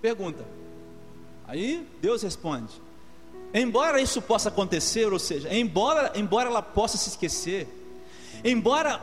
Pergunta. 0.00 0.44
Aí 1.46 1.86
Deus 2.00 2.22
responde: 2.22 2.72
Embora 3.52 4.00
isso 4.00 4.20
possa 4.20 4.48
acontecer, 4.48 5.12
ou 5.12 5.18
seja, 5.18 5.54
embora, 5.54 6.12
embora 6.14 6.48
ela 6.48 6.62
possa 6.62 6.96
se 6.96 7.10
esquecer, 7.10 7.68
embora 8.44 9.00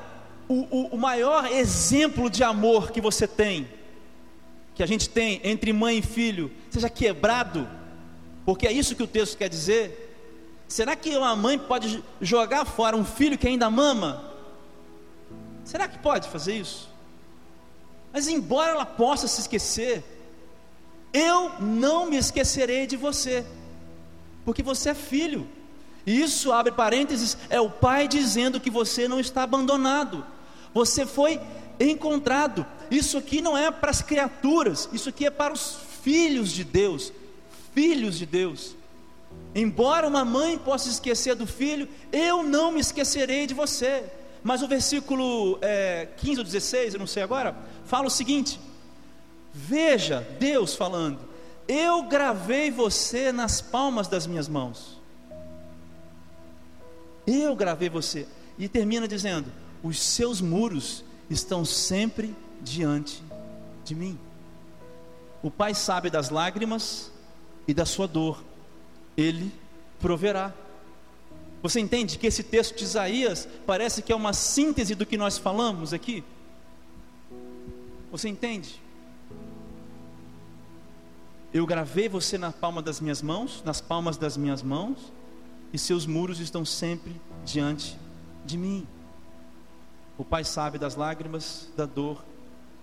o, 0.47 0.67
o, 0.69 0.87
o 0.87 0.97
maior 0.97 1.45
exemplo 1.51 2.29
de 2.29 2.43
amor 2.43 2.91
que 2.91 2.99
você 2.99 3.27
tem, 3.27 3.67
que 4.75 4.83
a 4.83 4.85
gente 4.85 5.07
tem 5.09 5.39
entre 5.43 5.71
mãe 5.71 5.99
e 5.99 6.01
filho, 6.01 6.51
seja 6.69 6.89
quebrado, 6.89 7.67
porque 8.45 8.67
é 8.67 8.71
isso 8.71 8.95
que 8.95 9.03
o 9.03 9.07
texto 9.07 9.37
quer 9.37 9.49
dizer. 9.49 10.09
Será 10.67 10.95
que 10.95 11.15
uma 11.15 11.35
mãe 11.35 11.57
pode 11.57 12.03
jogar 12.21 12.65
fora 12.65 12.95
um 12.95 13.05
filho 13.05 13.37
que 13.37 13.47
ainda 13.47 13.69
mama? 13.69 14.30
Será 15.63 15.87
que 15.87 15.99
pode 15.99 16.29
fazer 16.29 16.55
isso? 16.55 16.89
Mas 18.11 18.27
embora 18.27 18.71
ela 18.71 18.85
possa 18.85 19.27
se 19.27 19.41
esquecer, 19.41 20.03
eu 21.13 21.51
não 21.59 22.09
me 22.09 22.17
esquecerei 22.17 22.85
de 22.85 22.97
você, 22.97 23.45
porque 24.45 24.63
você 24.63 24.89
é 24.89 24.93
filho. 24.93 25.47
E 26.05 26.21
isso, 26.21 26.51
abre 26.51 26.71
parênteses, 26.71 27.37
é 27.49 27.59
o 27.61 27.69
pai 27.69 28.07
dizendo 28.07 28.59
que 28.59 28.69
você 28.69 29.07
não 29.07 29.19
está 29.19 29.43
abandonado, 29.43 30.25
você 30.73 31.05
foi 31.05 31.39
encontrado. 31.79 32.65
Isso 32.89 33.17
aqui 33.17 33.41
não 33.41 33.57
é 33.57 33.71
para 33.71 33.91
as 33.91 34.01
criaturas, 34.01 34.89
isso 34.91 35.09
aqui 35.09 35.25
é 35.25 35.31
para 35.31 35.53
os 35.53 35.77
filhos 36.01 36.51
de 36.51 36.63
Deus, 36.63 37.13
filhos 37.73 38.17
de 38.17 38.25
Deus. 38.25 38.75
Embora 39.53 40.07
uma 40.07 40.25
mãe 40.25 40.57
possa 40.57 40.89
esquecer 40.89 41.35
do 41.35 41.45
filho, 41.45 41.87
eu 42.11 42.43
não 42.43 42.71
me 42.71 42.79
esquecerei 42.81 43.45
de 43.45 43.53
você. 43.53 44.03
Mas 44.43 44.61
o 44.61 44.67
versículo 44.67 45.57
é, 45.61 46.07
15 46.17 46.39
ou 46.39 46.43
16, 46.43 46.93
eu 46.93 46.99
não 46.99 47.07
sei 47.07 47.23
agora, 47.23 47.55
fala 47.85 48.07
o 48.07 48.11
seguinte: 48.11 48.59
Veja, 49.53 50.27
Deus 50.39 50.75
falando, 50.75 51.19
eu 51.67 52.03
gravei 52.03 52.71
você 52.71 53.31
nas 53.31 53.61
palmas 53.61 54.07
das 54.07 54.25
minhas 54.25 54.47
mãos. 54.47 54.99
Eu 57.25 57.55
gravei 57.55 57.89
você. 57.89 58.27
E 58.57 58.67
termina 58.67 59.07
dizendo: 59.07 59.51
Os 59.83 59.99
seus 59.99 60.41
muros 60.41 61.03
estão 61.29 61.63
sempre 61.63 62.35
diante 62.61 63.23
de 63.83 63.95
mim. 63.95 64.19
O 65.43 65.49
Pai 65.49 65.73
sabe 65.73 66.09
das 66.09 66.29
lágrimas, 66.29 67.11
e 67.67 67.73
da 67.73 67.85
sua 67.85 68.07
dor, 68.07 68.43
Ele 69.15 69.51
proverá. 69.99 70.53
Você 71.61 71.79
entende 71.79 72.17
que 72.17 72.25
esse 72.25 72.43
texto 72.43 72.75
de 72.75 72.83
Isaías 72.83 73.47
parece 73.65 74.01
que 74.01 74.11
é 74.11 74.15
uma 74.15 74.33
síntese 74.33 74.95
do 74.95 75.05
que 75.05 75.17
nós 75.17 75.37
falamos 75.37 75.93
aqui? 75.93 76.23
Você 78.11 78.27
entende? 78.27 78.81
Eu 81.53 81.65
gravei 81.65 82.09
você 82.09 82.37
na 82.37 82.51
palma 82.51 82.81
das 82.81 82.99
minhas 82.99 83.21
mãos, 83.21 83.61
nas 83.63 83.79
palmas 83.79 84.17
das 84.17 84.37
minhas 84.37 84.63
mãos, 84.63 85.11
e 85.71 85.77
seus 85.77 86.05
muros 86.05 86.39
estão 86.39 86.65
sempre 86.65 87.15
diante 87.45 87.97
de 88.45 88.57
mim. 88.57 88.87
O 90.17 90.23
Pai 90.25 90.43
sabe 90.43 90.77
das 90.77 90.95
lágrimas, 90.95 91.69
da 91.75 91.85
dor, 91.85 92.23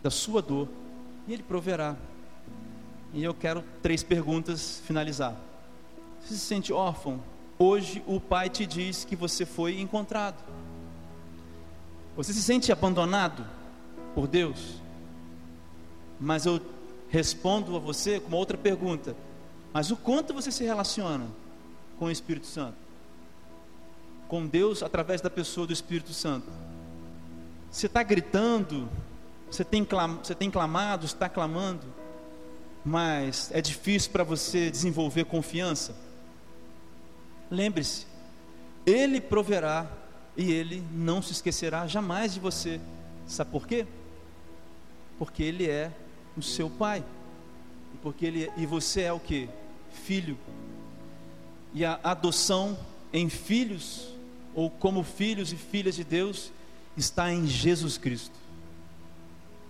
da 0.02 0.10
sua 0.10 0.40
dor, 0.40 0.68
e 1.26 1.32
Ele 1.32 1.42
proverá. 1.42 1.96
E 3.12 3.24
eu 3.24 3.34
quero 3.34 3.64
três 3.82 4.02
perguntas 4.02 4.82
finalizar. 4.86 5.36
Você 6.20 6.34
se 6.34 6.40
sente 6.40 6.72
órfão? 6.72 7.20
Hoje 7.58 8.02
o 8.06 8.20
pai 8.20 8.48
te 8.48 8.64
diz 8.64 9.04
que 9.04 9.16
você 9.16 9.44
foi 9.44 9.80
encontrado. 9.80 10.42
Você 12.16 12.32
se 12.32 12.42
sente 12.42 12.70
abandonado 12.70 13.44
por 14.14 14.26
Deus? 14.26 14.76
Mas 16.20 16.46
eu 16.46 16.60
respondo 17.08 17.76
a 17.76 17.78
você 17.78 18.20
com 18.20 18.28
uma 18.28 18.36
outra 18.36 18.56
pergunta. 18.56 19.16
Mas 19.72 19.90
o 19.90 19.96
quanto 19.96 20.32
você 20.32 20.50
se 20.50 20.64
relaciona 20.64 21.26
com 21.98 22.06
o 22.06 22.10
Espírito 22.10 22.46
Santo? 22.46 22.76
Com 24.28 24.46
Deus 24.46 24.82
através 24.82 25.20
da 25.20 25.30
pessoa 25.30 25.66
do 25.66 25.72
Espírito 25.72 26.12
Santo? 26.12 26.46
Você 27.70 27.86
está 27.86 28.02
gritando? 28.02 28.88
Você 29.50 29.64
tem, 29.64 29.84
clam, 29.84 30.18
você 30.22 30.34
tem 30.34 30.50
clamado? 30.50 31.06
Está 31.06 31.28
clamando? 31.28 31.98
mas 32.88 33.50
é 33.52 33.60
difícil 33.60 34.10
para 34.10 34.24
você 34.24 34.70
desenvolver 34.70 35.24
confiança, 35.24 35.94
lembre-se, 37.50 38.06
Ele 38.86 39.20
proverá 39.20 39.86
e 40.36 40.52
Ele 40.52 40.84
não 40.92 41.20
se 41.20 41.32
esquecerá 41.32 41.86
jamais 41.86 42.34
de 42.34 42.40
você. 42.40 42.80
Sabe 43.26 43.50
por 43.50 43.66
quê? 43.66 43.86
Porque 45.18 45.42
Ele 45.42 45.68
é 45.68 45.92
o 46.36 46.42
seu 46.42 46.70
Pai, 46.70 47.04
porque 48.02 48.26
Ele 48.26 48.44
é, 48.44 48.52
e 48.56 48.66
você 48.66 49.02
é 49.02 49.12
o 49.12 49.20
que? 49.20 49.48
Filho. 49.90 50.38
E 51.74 51.84
a 51.84 51.98
adoção 52.02 52.78
em 53.12 53.28
filhos 53.28 54.08
ou 54.54 54.70
como 54.70 55.02
filhos 55.02 55.52
e 55.52 55.56
filhas 55.56 55.94
de 55.94 56.04
Deus 56.04 56.50
está 56.96 57.32
em 57.32 57.46
Jesus 57.46 57.98
Cristo. 57.98 58.34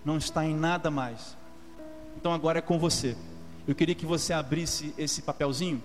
Não 0.03 0.17
está 0.17 0.45
em 0.45 0.55
nada 0.55 0.89
mais. 0.89 1.37
Então 2.17 2.33
agora 2.33 2.59
é 2.59 2.61
com 2.61 2.79
você. 2.79 3.15
Eu 3.67 3.75
queria 3.75 3.93
que 3.93 4.05
você 4.05 4.33
abrisse 4.33 4.93
esse 4.97 5.21
papelzinho. 5.21 5.81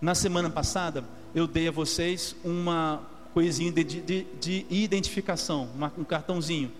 Na 0.00 0.14
semana 0.14 0.48
passada, 0.50 1.04
eu 1.36 1.46
dei 1.46 1.68
a 1.68 1.70
vocês 1.70 2.34
uma 2.42 3.02
coisinha 3.34 3.70
de, 3.70 3.84
de, 3.84 4.26
de 4.40 4.66
identificação, 4.70 5.68
uma, 5.74 5.92
um 5.98 6.02
cartãozinho. 6.02 6.72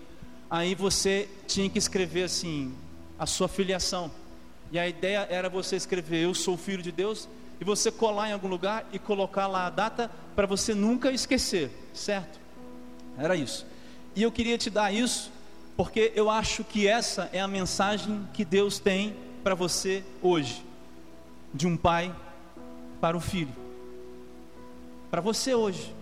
Aí 0.49 0.73
você 0.73 1.29
tinha 1.45 1.69
que 1.69 1.77
escrever 1.77 2.23
assim, 2.23 2.73
a 3.19 3.27
sua 3.27 3.47
filiação. 3.47 4.09
E 4.71 4.79
a 4.79 4.87
ideia 4.87 5.27
era 5.29 5.47
você 5.47 5.75
escrever: 5.75 6.23
Eu 6.23 6.33
sou 6.33 6.57
filho 6.57 6.81
de 6.81 6.91
Deus, 6.91 7.29
e 7.61 7.63
você 7.63 7.91
colar 7.91 8.29
em 8.29 8.33
algum 8.33 8.47
lugar 8.47 8.83
e 8.91 8.97
colocar 8.97 9.45
lá 9.45 9.67
a 9.67 9.69
data 9.69 10.09
para 10.35 10.47
você 10.47 10.73
nunca 10.73 11.11
esquecer, 11.11 11.69
certo? 11.93 12.39
Era 13.15 13.35
isso. 13.35 13.63
E 14.15 14.23
eu 14.23 14.31
queria 14.31 14.57
te 14.57 14.71
dar 14.71 14.91
isso 14.91 15.31
porque 15.75 16.11
eu 16.15 16.31
acho 16.31 16.63
que 16.63 16.87
essa 16.87 17.29
é 17.31 17.39
a 17.39 17.47
mensagem 17.47 18.27
que 18.33 18.43
Deus 18.43 18.79
tem 18.79 19.15
para 19.43 19.53
você 19.53 20.03
hoje, 20.19 20.65
de 21.53 21.67
um 21.67 21.77
pai 21.77 22.11
para 22.99 23.15
o 23.15 23.19
filho. 23.19 23.66
Para 25.09 25.21
você 25.21 25.53
hoje. 25.53 25.95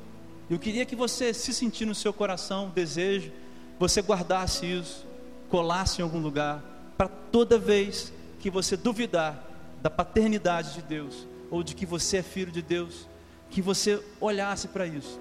Eu 0.49 0.59
queria 0.59 0.85
que 0.85 0.95
você 0.95 1.33
se 1.33 1.53
sentir 1.53 1.85
no 1.85 1.95
seu 1.95 2.13
coração, 2.13 2.69
desejo, 2.69 3.31
você 3.79 4.01
guardasse 4.01 4.65
isso, 4.65 5.05
colasse 5.49 6.01
em 6.01 6.03
algum 6.03 6.19
lugar, 6.19 6.63
para 6.97 7.07
toda 7.07 7.57
vez 7.57 8.13
que 8.39 8.49
você 8.49 8.77
duvidar 8.77 9.43
da 9.81 9.89
paternidade 9.89 10.73
de 10.73 10.81
Deus, 10.83 11.27
ou 11.49 11.63
de 11.63 11.73
que 11.75 11.85
você 11.85 12.17
é 12.17 12.23
filho 12.23 12.51
de 12.51 12.61
Deus, 12.61 13.07
que 13.49 13.61
você 13.61 14.03
olhasse 14.19 14.67
para 14.67 14.85
isso. 14.85 15.19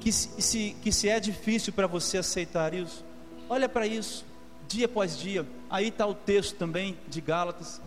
Que 0.00 0.10
se, 0.10 0.76
que 0.82 0.90
se 0.90 1.08
é 1.08 1.20
difícil 1.20 1.72
para 1.72 1.86
você 1.86 2.18
aceitar 2.18 2.74
isso, 2.74 3.04
olha 3.48 3.68
para 3.68 3.86
isso, 3.86 4.24
dia 4.66 4.86
após 4.86 5.18
dia. 5.18 5.46
Aí 5.68 5.88
está 5.88 6.06
o 6.06 6.14
texto 6.14 6.56
também 6.56 6.96
de 7.08 7.20
Gálatas. 7.20 7.80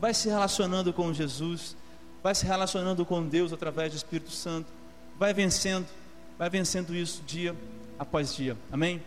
Vai 0.00 0.12
se 0.12 0.28
relacionando 0.28 0.92
com 0.92 1.12
Jesus, 1.12 1.76
vai 2.22 2.34
se 2.34 2.44
relacionando 2.44 3.06
com 3.06 3.26
Deus 3.26 3.52
através 3.52 3.92
do 3.92 3.96
Espírito 3.96 4.30
Santo, 4.30 4.72
vai 5.18 5.32
vencendo, 5.32 5.86
vai 6.38 6.50
vencendo 6.50 6.94
isso 6.94 7.22
dia 7.26 7.54
após 7.98 8.34
dia. 8.34 8.56
Amém? 8.70 9.00